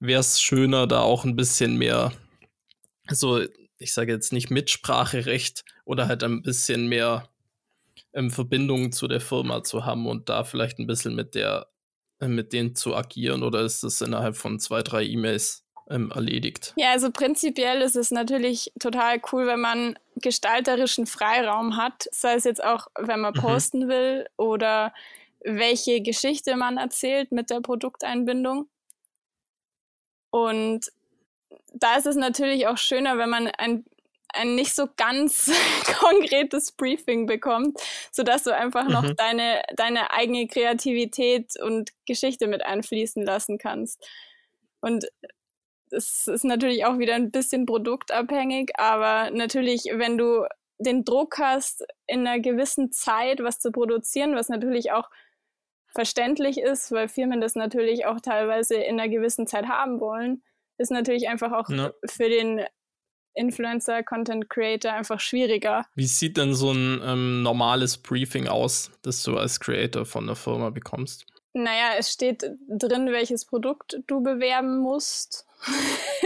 wäre 0.00 0.20
es 0.20 0.40
schöner, 0.40 0.86
da 0.86 1.00
auch 1.00 1.24
ein 1.24 1.36
bisschen 1.36 1.76
mehr, 1.76 2.12
so, 3.10 3.40
ich 3.78 3.92
sage 3.92 4.12
jetzt 4.12 4.32
nicht 4.32 4.50
Mitspracherecht 4.50 5.64
oder 5.84 6.08
halt 6.08 6.22
ein 6.24 6.42
bisschen 6.42 6.88
mehr 6.88 7.28
ähm, 8.12 8.30
Verbindung 8.30 8.92
zu 8.92 9.08
der 9.08 9.20
Firma 9.20 9.62
zu 9.62 9.84
haben 9.84 10.06
und 10.06 10.28
da 10.28 10.44
vielleicht 10.44 10.78
ein 10.78 10.86
bisschen 10.86 11.14
mit 11.14 11.34
der, 11.34 11.68
äh, 12.20 12.28
mit 12.28 12.52
denen 12.52 12.74
zu 12.74 12.94
agieren? 12.94 13.42
Oder 13.42 13.62
ist 13.62 13.82
das 13.84 14.00
innerhalb 14.00 14.36
von 14.36 14.58
zwei, 14.58 14.82
drei 14.82 15.04
E-Mails 15.04 15.64
ähm, 15.88 16.10
erledigt? 16.14 16.76
Ja, 16.76 16.92
also 16.92 17.10
prinzipiell 17.10 17.82
ist 17.82 17.96
es 17.96 18.10
natürlich 18.10 18.72
total 18.78 19.20
cool, 19.32 19.46
wenn 19.46 19.60
man 19.60 19.98
gestalterischen 20.16 21.06
Freiraum 21.06 21.76
hat, 21.76 22.06
sei 22.12 22.34
es 22.34 22.44
jetzt 22.44 22.62
auch, 22.62 22.86
wenn 22.98 23.20
man 23.20 23.34
Mhm. 23.34 23.36
posten 23.36 23.88
will 23.88 24.26
oder 24.36 24.94
welche 25.44 26.00
Geschichte 26.02 26.56
man 26.56 26.76
erzählt 26.78 27.32
mit 27.32 27.50
der 27.50 27.60
Produkteinbindung. 27.60 28.68
Und 30.30 30.86
da 31.74 31.96
ist 31.96 32.06
es 32.06 32.16
natürlich 32.16 32.66
auch 32.66 32.78
schöner, 32.78 33.18
wenn 33.18 33.30
man 33.30 33.48
ein, 33.48 33.84
ein 34.34 34.54
nicht 34.54 34.74
so 34.74 34.88
ganz 34.96 35.50
konkretes 36.00 36.72
Briefing 36.72 37.26
bekommt, 37.26 37.78
sodass 38.12 38.44
du 38.44 38.54
einfach 38.54 38.88
noch 38.88 39.04
Mhm. 39.04 39.16
deine, 39.16 39.62
deine 39.76 40.10
eigene 40.12 40.46
Kreativität 40.48 41.52
und 41.60 41.90
Geschichte 42.06 42.46
mit 42.46 42.64
einfließen 42.64 43.24
lassen 43.24 43.58
kannst. 43.58 44.06
Und 44.80 45.06
es 45.92 46.26
ist 46.26 46.44
natürlich 46.44 46.84
auch 46.84 46.98
wieder 46.98 47.14
ein 47.14 47.30
bisschen 47.30 47.66
produktabhängig, 47.66 48.72
aber 48.78 49.30
natürlich, 49.30 49.84
wenn 49.92 50.18
du 50.18 50.46
den 50.78 51.04
Druck 51.04 51.38
hast, 51.38 51.84
in 52.06 52.26
einer 52.26 52.40
gewissen 52.40 52.92
Zeit 52.92 53.40
was 53.42 53.58
zu 53.58 53.72
produzieren, 53.72 54.34
was 54.34 54.48
natürlich 54.48 54.92
auch 54.92 55.10
verständlich 55.88 56.58
ist, 56.58 56.92
weil 56.92 57.08
Firmen 57.08 57.40
das 57.40 57.54
natürlich 57.54 58.06
auch 58.06 58.20
teilweise 58.20 58.76
in 58.76 59.00
einer 59.00 59.08
gewissen 59.08 59.46
Zeit 59.46 59.66
haben 59.66 60.00
wollen, 60.00 60.42
ist 60.78 60.90
natürlich 60.92 61.28
einfach 61.28 61.52
auch 61.52 61.68
Ja. 61.68 61.92
für 62.08 62.28
den 62.28 62.64
Influencer, 63.34 64.02
Content 64.02 64.50
Creator 64.50 64.92
einfach 64.92 65.20
schwieriger. 65.20 65.86
Wie 65.94 66.06
sieht 66.06 66.36
denn 66.36 66.54
so 66.54 66.72
ein 66.72 67.00
ähm, 67.04 67.42
normales 67.42 67.96
Briefing 67.96 68.48
aus, 68.48 68.90
das 69.02 69.22
du 69.22 69.36
als 69.36 69.60
Creator 69.60 70.04
von 70.04 70.26
der 70.26 70.36
Firma 70.36 70.70
bekommst? 70.70 71.24
Naja, 71.54 71.94
es 71.98 72.12
steht 72.12 72.42
drin, 72.68 73.10
welches 73.12 73.44
Produkt 73.44 74.00
du 74.06 74.22
bewerben 74.22 74.78
musst, 74.78 75.46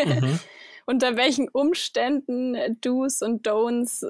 Mhm. 0.04 0.38
unter 0.87 1.16
welchen 1.16 1.48
Umständen 1.48 2.56
Do's 2.80 3.22
und 3.22 3.46
Don'ts, 3.46 4.04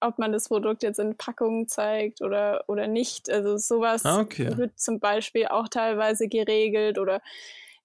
ob 0.00 0.18
man 0.18 0.32
das 0.32 0.48
Produkt 0.48 0.82
jetzt 0.82 0.98
in 0.98 1.16
Packungen 1.16 1.68
zeigt 1.68 2.22
oder, 2.22 2.64
oder 2.68 2.86
nicht. 2.88 3.30
Also 3.30 3.56
sowas 3.56 4.04
Ah, 4.04 4.20
okay. 4.20 4.50
wird 4.56 4.78
zum 4.78 5.00
Beispiel 5.00 5.46
auch 5.48 5.68
teilweise 5.68 6.28
geregelt 6.28 6.98
oder 6.98 7.20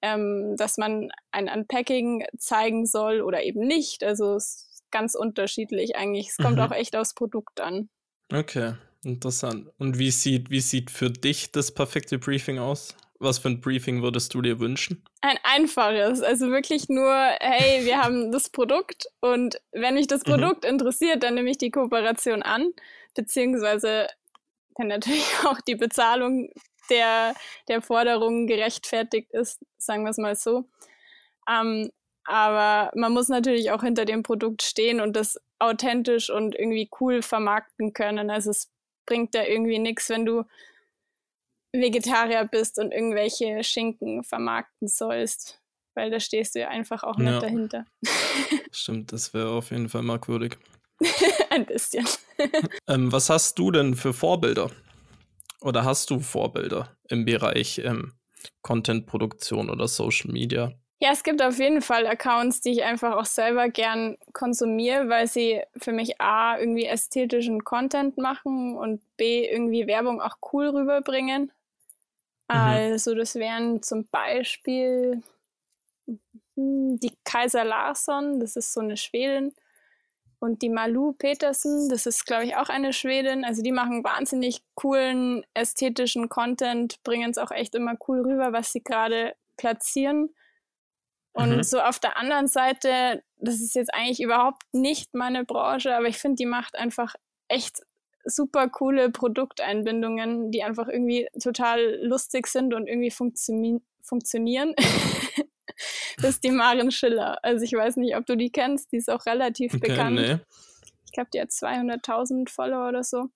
ähm, 0.02 0.56
dass 0.58 0.78
man 0.78 1.10
ein 1.32 1.50
Unpacking 1.50 2.26
zeigen 2.38 2.86
soll 2.86 3.22
oder 3.22 3.44
eben 3.44 3.62
nicht. 3.62 4.04
Also 4.04 4.36
es 4.36 4.68
ist 4.72 4.92
ganz 4.92 5.16
unterschiedlich 5.16 5.96
eigentlich. 5.96 6.30
Es 6.30 6.38
kommt 6.38 6.58
Mhm. 6.58 6.66
auch 6.66 6.72
echt 6.72 6.96
aufs 6.96 7.14
Produkt 7.14 7.60
an. 7.62 7.90
Okay, 8.34 8.74
interessant. 9.04 9.70
Und 9.78 9.98
wie 9.98 10.12
sieht, 10.12 10.50
wie 10.50 10.60
sieht 10.60 10.92
für 10.92 11.10
dich 11.10 11.52
das 11.52 11.74
perfekte 11.74 12.18
Briefing 12.18 12.60
aus? 12.60 12.96
Was 13.20 13.40
für 13.40 13.50
ein 13.50 13.62
Briefing 13.62 14.04
würdest 14.04 14.34
du 14.34 14.42
dir 14.42 14.60
wünschen? 14.60 15.04
Ein 15.22 15.38
einfaches. 15.44 16.22
Also 16.22 16.50
wirklich 16.50 16.88
nur, 16.88 17.14
hey, 17.40 17.86
wir 17.86 17.98
haben 18.04 18.32
das 18.32 18.50
Produkt 18.50 19.08
und 19.22 19.60
wenn 19.72 19.96
mich 19.96 20.08
das 20.08 20.22
mhm. 20.26 20.32
Produkt 20.32 20.64
mhm. 20.64 20.72
interessiert, 20.72 21.24
dann 21.24 21.36
nehme 21.36 21.50
ich 21.50 21.58
die 21.58 21.72
Kooperation 21.72 22.44
an, 22.44 22.74
beziehungsweise 23.16 24.08
wenn 24.78 24.88
natürlich 24.88 25.26
auch 25.46 25.60
die 25.62 25.76
Bezahlung 25.76 26.50
der, 26.90 27.34
der 27.68 27.82
Forderungen 27.82 28.48
gerechtfertigt 28.48 29.32
ist, 29.32 29.60
sagen 29.78 30.04
wir 30.04 30.12
es 30.12 30.18
mal 30.18 30.36
so. 30.36 30.66
Ähm, 31.50 31.90
aber 32.24 32.92
man 32.96 33.14
muss 33.14 33.30
natürlich 33.30 33.72
auch 33.72 33.84
hinter 33.84 34.06
dem 34.06 34.22
Produkt 34.22 34.62
stehen 34.62 35.00
und 35.00 35.16
das 35.16 35.40
authentisch 35.60 36.30
und 36.30 36.56
irgendwie 36.56 36.90
cool 37.00 37.22
vermarkten 37.22 37.94
können. 37.94 38.30
Also 38.30 38.52
es 38.52 38.70
bringt 39.08 39.34
da 39.34 39.44
irgendwie 39.44 39.80
nichts, 39.80 40.10
wenn 40.10 40.26
du 40.26 40.44
Vegetarier 41.74 42.46
bist 42.46 42.78
und 42.78 42.92
irgendwelche 42.92 43.64
Schinken 43.64 44.24
vermarkten 44.24 44.88
sollst, 44.88 45.62
weil 45.96 46.12
da 46.12 46.20
stehst 46.20 46.56
du 46.56 46.60
ja 46.60 46.70
einfach 46.70 47.04
auch 47.04 47.18
nicht 47.18 47.32
ja. 47.32 47.40
dahinter. 47.40 47.86
Stimmt, 48.72 49.12
das 49.12 49.34
wäre 49.34 49.50
auf 49.50 49.72
jeden 49.72 49.90
Fall 49.90 50.04
merkwürdig. 50.04 50.58
Ein 51.50 51.66
bisschen. 51.66 52.08
ähm, 52.88 53.12
was 53.12 53.30
hast 53.30 53.58
du 53.58 53.72
denn 53.72 53.96
für 53.96 54.14
Vorbilder? 54.14 54.72
Oder 55.62 55.84
hast 55.84 56.10
du 56.10 56.20
Vorbilder 56.20 56.96
im 57.10 57.26
Bereich 57.26 57.80
ähm, 57.80 58.14
Content-Produktion 58.62 59.70
oder 59.70 59.88
Social 59.88 60.32
Media? 60.32 60.72
Ja, 61.00 61.12
es 61.12 61.24
gibt 61.24 61.44
auf 61.44 61.60
jeden 61.60 61.82
Fall 61.84 62.08
Accounts, 62.08 62.62
die 62.62 62.72
ich 62.72 62.84
einfach 62.84 63.16
auch 63.16 63.26
selber 63.26 63.70
gern 63.70 64.18
konsumiere, 64.34 65.10
weil 65.10 65.28
sie 65.28 65.62
für 65.78 65.92
mich 65.92 66.20
A, 66.20 66.58
irgendwie 66.58 66.86
ästhetischen 66.86 67.64
Content 67.64 68.18
machen 68.18 68.76
und 68.76 69.02
B, 69.16 69.48
irgendwie 69.48 69.86
Werbung 69.86 70.22
auch 70.22 70.38
cool 70.52 70.70
rüberbringen. 70.70 71.44
Mhm. 71.44 71.52
Also, 72.50 73.14
das 73.14 73.36
wären 73.36 73.84
zum 73.84 74.08
Beispiel 74.08 75.22
die 76.56 77.14
Kaiser 77.24 77.64
Larsson, 77.64 78.40
das 78.40 78.56
ist 78.56 78.74
so 78.74 78.82
eine 78.82 78.98
Schwedin. 78.98 79.54
Und 80.40 80.62
die 80.62 80.70
Malu 80.70 81.14
Petersen, 81.14 81.90
das 81.90 82.06
ist, 82.06 82.26
glaube 82.26 82.46
ich, 82.46 82.56
auch 82.56 82.70
eine 82.70 82.94
Schwedin. 82.94 83.44
Also 83.46 83.64
die 83.64 83.72
machen 83.72 84.04
wahnsinnig 84.04 84.62
coolen, 84.76 85.46
ästhetischen 85.56 86.30
Content, 86.30 87.02
bringen 87.04 87.32
es 87.32 87.38
auch 87.40 87.52
echt 87.52 87.76
immer 87.76 87.96
cool 88.08 88.22
rüber, 88.22 88.54
was 88.54 88.72
sie 88.72 88.84
gerade 88.84 89.36
platzieren. 89.58 90.30
Und 91.38 91.56
mhm. 91.56 91.64
so 91.64 91.80
auf 91.80 92.00
der 92.00 92.18
anderen 92.18 92.48
Seite, 92.48 93.24
das 93.36 93.62
ist 93.62 93.76
jetzt 93.76 93.94
eigentlich 93.94 94.20
überhaupt 94.20 94.64
nicht 94.72 95.14
meine 95.14 95.46
Branche, 95.46 95.96
aber 95.96 96.08
ich 96.08 96.18
finde, 96.18 96.38
die 96.38 96.48
macht 96.48 96.76
einfach 96.76 97.14
echt 97.48 97.82
super 98.26 98.68
coole 98.70 99.12
Produkteinbindungen, 99.12 100.50
die 100.50 100.64
einfach 100.64 100.88
irgendwie 100.88 101.28
total 101.42 102.00
lustig 102.02 102.48
sind 102.48 102.74
und 102.74 102.88
irgendwie 102.88 103.12
funktio 103.12 103.82
funktionieren. 104.02 104.74
das 106.18 106.32
ist 106.32 106.44
die 106.44 106.50
Maren 106.50 106.92
Schiller. 106.92 107.38
Also 107.44 107.64
ich 107.64 107.74
weiß 107.74 107.98
nicht, 107.98 108.16
ob 108.16 108.26
du 108.26 108.36
die 108.36 108.50
kennst, 108.50 108.92
die 108.92 108.98
ist 108.98 109.10
auch 109.10 109.26
relativ 109.28 109.76
okay, 109.76 109.90
bekannt. 109.90 110.16
Nee. 110.16 110.38
Ich 111.06 111.12
glaube, 111.12 111.30
die 111.34 111.40
hat 111.40 111.50
200.000 111.50 112.50
Follower 112.50 112.88
oder 112.88 113.04
so. 113.04 113.30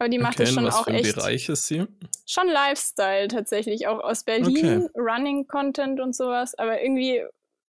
Aber 0.00 0.08
die 0.08 0.18
macht 0.18 0.36
okay, 0.36 0.44
das 0.44 0.54
schon 0.54 0.64
was 0.64 0.76
auch 0.76 0.84
für 0.84 0.92
ein 0.92 0.96
echt. 0.96 1.14
Bereich 1.14 1.46
ist 1.50 1.66
sie? 1.66 1.86
Schon 2.26 2.48
Lifestyle 2.48 3.28
tatsächlich, 3.28 3.86
auch 3.86 4.00
aus 4.00 4.24
Berlin, 4.24 4.86
okay. 4.86 4.98
Running 4.98 5.46
Content 5.46 6.00
und 6.00 6.16
sowas. 6.16 6.54
Aber 6.54 6.80
irgendwie 6.80 7.22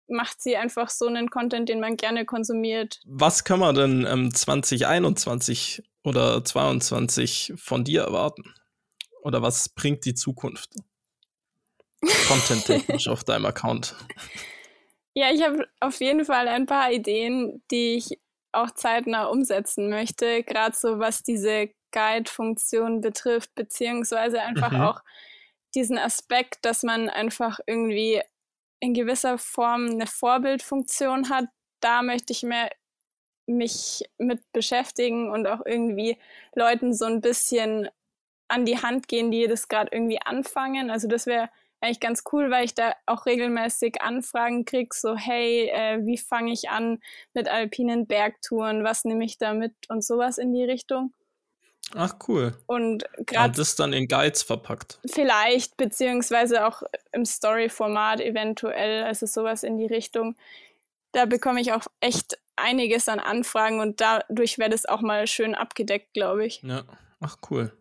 macht 0.08 0.40
sie 0.40 0.56
einfach 0.56 0.88
so 0.88 1.06
einen 1.06 1.28
Content, 1.28 1.68
den 1.68 1.80
man 1.80 1.98
gerne 1.98 2.24
konsumiert. 2.24 3.02
Was 3.04 3.44
kann 3.44 3.60
man 3.60 3.74
denn 3.74 4.06
ähm, 4.06 4.34
2021 4.34 5.82
oder 6.02 6.42
2022 6.42 7.52
von 7.56 7.84
dir 7.84 8.04
erwarten? 8.04 8.54
Oder 9.20 9.42
was 9.42 9.68
bringt 9.68 10.06
die 10.06 10.14
Zukunft? 10.14 10.70
Content-technisch 12.28 13.08
auf 13.08 13.22
deinem 13.24 13.44
Account. 13.44 13.96
Ja, 15.12 15.26
ich 15.30 15.42
habe 15.42 15.66
auf 15.80 16.00
jeden 16.00 16.24
Fall 16.24 16.48
ein 16.48 16.64
paar 16.64 16.90
Ideen, 16.90 17.62
die 17.70 17.96
ich 17.96 18.18
auch 18.52 18.70
zeitnah 18.70 19.26
umsetzen 19.26 19.90
möchte, 19.90 20.42
gerade 20.42 20.74
so 20.74 20.98
was 20.98 21.22
diese 21.22 21.68
Guide-Funktion 21.94 23.00
betrifft, 23.00 23.54
beziehungsweise 23.54 24.40
einfach 24.40 24.72
mhm. 24.72 24.80
auch 24.80 25.00
diesen 25.74 25.98
Aspekt, 25.98 26.58
dass 26.62 26.82
man 26.82 27.08
einfach 27.08 27.60
irgendwie 27.66 28.20
in 28.80 28.94
gewisser 28.94 29.38
Form 29.38 29.86
eine 29.90 30.06
Vorbildfunktion 30.06 31.30
hat. 31.30 31.46
Da 31.80 32.02
möchte 32.02 32.32
ich 32.32 32.42
mehr 32.42 32.70
mich 33.46 34.02
mit 34.18 34.40
beschäftigen 34.52 35.30
und 35.30 35.46
auch 35.46 35.60
irgendwie 35.64 36.16
Leuten 36.54 36.94
so 36.94 37.04
ein 37.04 37.20
bisschen 37.20 37.88
an 38.48 38.64
die 38.64 38.80
Hand 38.80 39.08
gehen, 39.08 39.30
die 39.30 39.46
das 39.46 39.68
gerade 39.68 39.90
irgendwie 39.92 40.20
anfangen. 40.20 40.90
Also 40.90 41.08
das 41.08 41.26
wäre 41.26 41.50
eigentlich 41.80 42.00
ganz 42.00 42.24
cool, 42.32 42.50
weil 42.50 42.64
ich 42.64 42.74
da 42.74 42.94
auch 43.06 43.26
regelmäßig 43.26 44.00
Anfragen 44.00 44.64
kriege, 44.64 44.94
so 44.94 45.16
hey, 45.16 45.68
äh, 45.68 46.04
wie 46.06 46.16
fange 46.16 46.52
ich 46.52 46.70
an 46.70 47.00
mit 47.34 47.48
alpinen 47.48 48.06
Bergtouren, 48.06 48.84
was 48.84 49.04
nehme 49.04 49.24
ich 49.24 49.36
da 49.36 49.52
mit 49.52 49.74
und 49.88 50.02
sowas 50.02 50.38
in 50.38 50.52
die 50.52 50.64
Richtung. 50.64 51.12
Ach 51.94 52.14
cool. 52.28 52.56
Und 52.66 53.04
gerade 53.26 53.52
ja, 53.52 53.56
das 53.56 53.76
dann 53.76 53.92
in 53.92 54.08
Guides 54.08 54.42
verpackt. 54.42 54.98
Vielleicht, 55.06 55.76
beziehungsweise 55.76 56.66
auch 56.66 56.82
im 57.12 57.24
Story-Format 57.24 58.20
eventuell, 58.20 59.04
also 59.04 59.26
sowas 59.26 59.62
in 59.62 59.76
die 59.76 59.86
Richtung. 59.86 60.34
Da 61.12 61.26
bekomme 61.26 61.60
ich 61.60 61.72
auch 61.72 61.86
echt 62.00 62.38
einiges 62.56 63.08
an 63.08 63.20
Anfragen 63.20 63.80
und 63.80 64.00
dadurch 64.00 64.58
werde 64.58 64.74
es 64.74 64.86
auch 64.86 65.00
mal 65.00 65.26
schön 65.26 65.54
abgedeckt, 65.54 66.14
glaube 66.14 66.46
ich. 66.46 66.62
Ja, 66.62 66.84
ach 67.20 67.36
cool. 67.50 67.72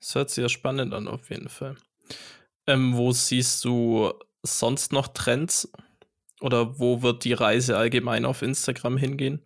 Das 0.00 0.14
hört 0.14 0.30
sich 0.30 0.42
ja 0.42 0.48
spannend 0.48 0.92
an, 0.92 1.08
auf 1.08 1.30
jeden 1.30 1.48
Fall. 1.48 1.76
Ähm, 2.66 2.96
wo 2.96 3.12
siehst 3.12 3.64
du 3.64 4.12
sonst 4.42 4.92
noch 4.92 5.08
Trends? 5.08 5.70
Oder 6.40 6.78
wo 6.78 7.02
wird 7.02 7.24
die 7.24 7.32
Reise 7.32 7.76
allgemein 7.76 8.24
auf 8.24 8.42
Instagram 8.42 8.96
hingehen? 8.96 9.42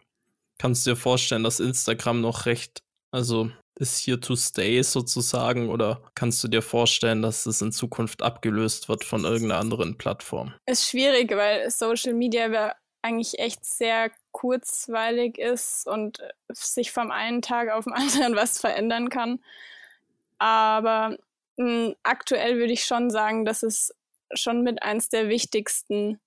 Kannst 0.59 0.87
du 0.87 0.91
dir 0.91 0.97
vorstellen, 0.97 1.43
dass 1.43 1.61
Instagram 1.61 2.21
noch 2.21 2.47
recht, 2.47 2.83
also 3.13 3.51
ist 3.77 4.05
here 4.05 4.21
to 4.21 4.37
stay 4.37 4.83
sozusagen? 4.83 5.69
Oder 5.69 6.01
kannst 6.15 6.43
du 6.45 6.49
dir 6.49 6.63
vorstellen, 6.63 7.23
dass 7.23 7.47
es 7.47 7.63
in 7.63 7.73
Zukunft 7.73 8.23
abgelöst 8.23 8.89
wird 8.89 9.05
von 9.05 9.25
irgendeiner 9.25 9.61
anderen 9.61 9.97
Plattform? 9.97 10.55
Ist 10.67 10.89
schwierig, 10.89 11.35
weil 11.35 11.71
Social 11.71 12.15
Media 12.15 12.75
eigentlich 13.03 13.39
echt 13.39 13.65
sehr 13.65 14.11
kurzweilig 14.31 15.39
ist 15.39 15.87
und 15.87 16.21
sich 16.53 16.93
vom 16.93 17.11
einen 17.11 17.43
Tag 17.43 17.71
auf 17.71 17.85
den 17.85 17.93
anderen 17.95 18.37
was 18.37 18.59
verändern 18.59 19.09
kann. 19.09 19.41
Aber 20.39 21.17
hm, 21.59 21.95
aktuell 22.03 22.59
würde 22.59 22.73
ich 22.73 22.85
schon 22.85 23.11
sagen, 23.11 23.45
dass 23.45 23.63
es 23.63 23.95
schon 24.35 24.63
mit 24.63 24.83
eins 24.83 25.09
der 25.09 25.29
wichtigsten 25.29 26.21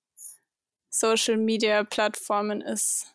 Social 0.89 1.37
Media 1.37 1.83
Plattformen 1.83 2.61
ist. 2.61 3.07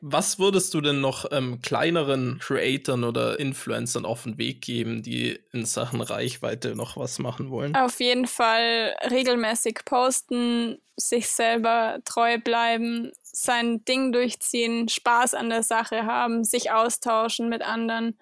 Was 0.00 0.38
würdest 0.38 0.74
du 0.74 0.80
denn 0.80 1.00
noch 1.00 1.26
ähm, 1.32 1.60
kleineren 1.62 2.38
Creatoren 2.40 3.04
oder 3.04 3.38
Influencern 3.38 4.04
auf 4.04 4.24
den 4.24 4.38
Weg 4.38 4.62
geben, 4.62 5.02
die 5.02 5.38
in 5.52 5.64
Sachen 5.64 6.00
Reichweite 6.00 6.74
noch 6.74 6.96
was 6.96 7.18
machen 7.18 7.50
wollen? 7.50 7.74
Auf 7.76 8.00
jeden 8.00 8.26
Fall 8.26 8.96
regelmäßig 9.10 9.80
posten, 9.84 10.78
sich 10.96 11.28
selber 11.28 11.98
treu 12.04 12.38
bleiben, 12.38 13.12
sein 13.22 13.84
Ding 13.84 14.12
durchziehen, 14.12 14.88
Spaß 14.88 15.34
an 15.34 15.50
der 15.50 15.62
Sache 15.62 16.04
haben, 16.06 16.44
sich 16.44 16.70
austauschen 16.70 17.48
mit 17.48 17.62
anderen 17.62 18.18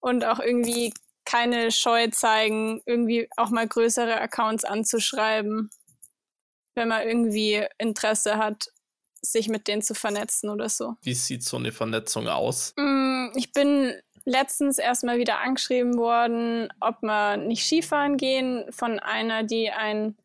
und 0.00 0.24
auch 0.24 0.40
irgendwie 0.40 0.92
keine 1.24 1.70
Scheu 1.72 2.08
zeigen, 2.08 2.80
irgendwie 2.86 3.28
auch 3.36 3.50
mal 3.50 3.66
größere 3.66 4.20
Accounts 4.20 4.64
anzuschreiben, 4.64 5.70
wenn 6.74 6.88
man 6.88 7.06
irgendwie 7.06 7.66
Interesse 7.78 8.36
hat, 8.38 8.68
sich 9.22 9.48
mit 9.48 9.68
denen 9.68 9.82
zu 9.82 9.94
vernetzen 9.94 10.50
oder 10.50 10.68
so. 10.68 10.96
Wie 11.02 11.14
sieht 11.14 11.42
so 11.42 11.56
eine 11.56 11.72
Vernetzung 11.72 12.28
aus? 12.28 12.74
Mm, 12.76 13.28
ich 13.34 13.52
bin 13.52 13.94
letztens 14.24 14.78
erstmal 14.78 15.18
wieder 15.18 15.40
angeschrieben 15.40 15.96
worden, 15.96 16.68
ob 16.80 17.02
man 17.02 17.46
nicht 17.46 17.64
Skifahren 17.64 18.16
gehen 18.16 18.64
von 18.70 18.98
einer, 18.98 19.44
die 19.44 19.70
einen 19.70 20.16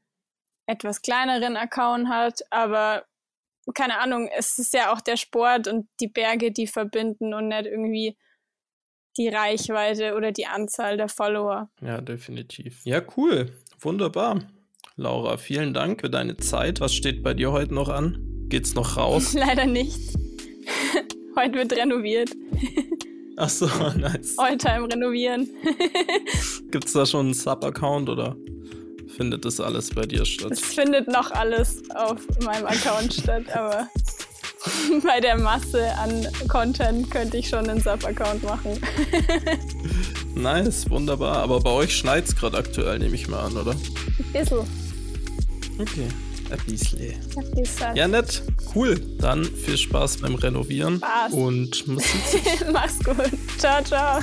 etwas 0.65 1.01
kleineren 1.01 1.57
Account 1.57 2.09
hat, 2.09 2.41
aber 2.49 3.05
keine 3.73 3.99
Ahnung, 3.99 4.29
es 4.35 4.57
ist 4.57 4.73
ja 4.73 4.91
auch 4.91 5.01
der 5.01 5.17
Sport 5.17 5.67
und 5.67 5.87
die 5.99 6.07
Berge, 6.07 6.51
die 6.51 6.67
verbinden 6.67 7.33
und 7.33 7.47
nicht 7.47 7.65
irgendwie 7.65 8.17
die 9.17 9.27
Reichweite 9.27 10.15
oder 10.15 10.31
die 10.31 10.47
Anzahl 10.47 10.97
der 10.97 11.09
Follower. 11.09 11.69
Ja, 11.81 12.01
definitiv. 12.01 12.83
Ja, 12.85 13.01
cool. 13.17 13.51
Wunderbar. 13.79 14.39
Laura, 14.95 15.37
vielen 15.37 15.73
Dank 15.73 16.01
für 16.01 16.09
deine 16.09 16.37
Zeit. 16.37 16.79
Was 16.79 16.93
steht 16.93 17.23
bei 17.23 17.33
dir 17.33 17.51
heute 17.51 17.73
noch 17.73 17.89
an? 17.89 18.30
Geht's 18.51 18.75
noch 18.75 18.97
raus? 18.97 19.31
Leider 19.33 19.65
nicht. 19.65 19.97
heute 21.37 21.53
wird 21.53 21.71
renoviert. 21.71 22.31
Ach 23.37 23.47
so, 23.47 23.65
nice. 23.97 24.37
Alltime 24.37 24.89
renovieren. 24.91 25.49
Gibt's 26.69 26.91
da 26.91 27.05
schon 27.05 27.27
einen 27.27 27.33
Sub-Account 27.33 28.09
oder 28.09 28.35
findet 29.07 29.45
das 29.45 29.61
alles 29.61 29.91
bei 29.91 30.05
dir 30.05 30.25
statt? 30.25 30.51
Es 30.51 30.59
findet 30.59 31.07
noch 31.07 31.31
alles 31.31 31.81
auf 31.95 32.19
meinem 32.43 32.65
Account 32.65 33.13
statt, 33.13 33.43
aber 33.55 33.87
bei 35.05 35.21
der 35.21 35.37
Masse 35.37 35.89
an 35.97 36.27
Content 36.49 37.09
könnte 37.09 37.37
ich 37.37 37.47
schon 37.47 37.69
einen 37.69 37.79
Sub-Account 37.79 38.43
machen. 38.43 38.81
nice, 40.35 40.89
wunderbar. 40.89 41.37
Aber 41.37 41.61
bei 41.61 41.71
euch 41.71 41.95
schneit 41.95 42.25
es 42.25 42.35
gerade 42.35 42.57
aktuell, 42.57 42.99
nehme 42.99 43.15
ich 43.15 43.29
mal 43.29 43.45
an, 43.45 43.55
oder? 43.55 43.71
Ein 43.71 44.31
bisschen. 44.33 44.67
Okay, 45.79 46.09
ein 46.51 46.59
bisschen. 46.65 47.15
Ein 47.37 47.51
bisschen. 47.51 47.95
Ja, 47.95 48.07
nett. 48.07 48.43
Cool. 48.75 48.99
Dann 49.19 49.43
viel 49.43 49.77
Spaß 49.77 50.17
beim 50.17 50.35
Renovieren. 50.35 50.97
Spaß. 50.97 51.33
Und 51.33 51.87
Musik. 51.87 52.11
Mach's 52.71 52.99
gut. 52.99 53.31
Ciao, 53.57 53.83
ciao. 53.83 54.19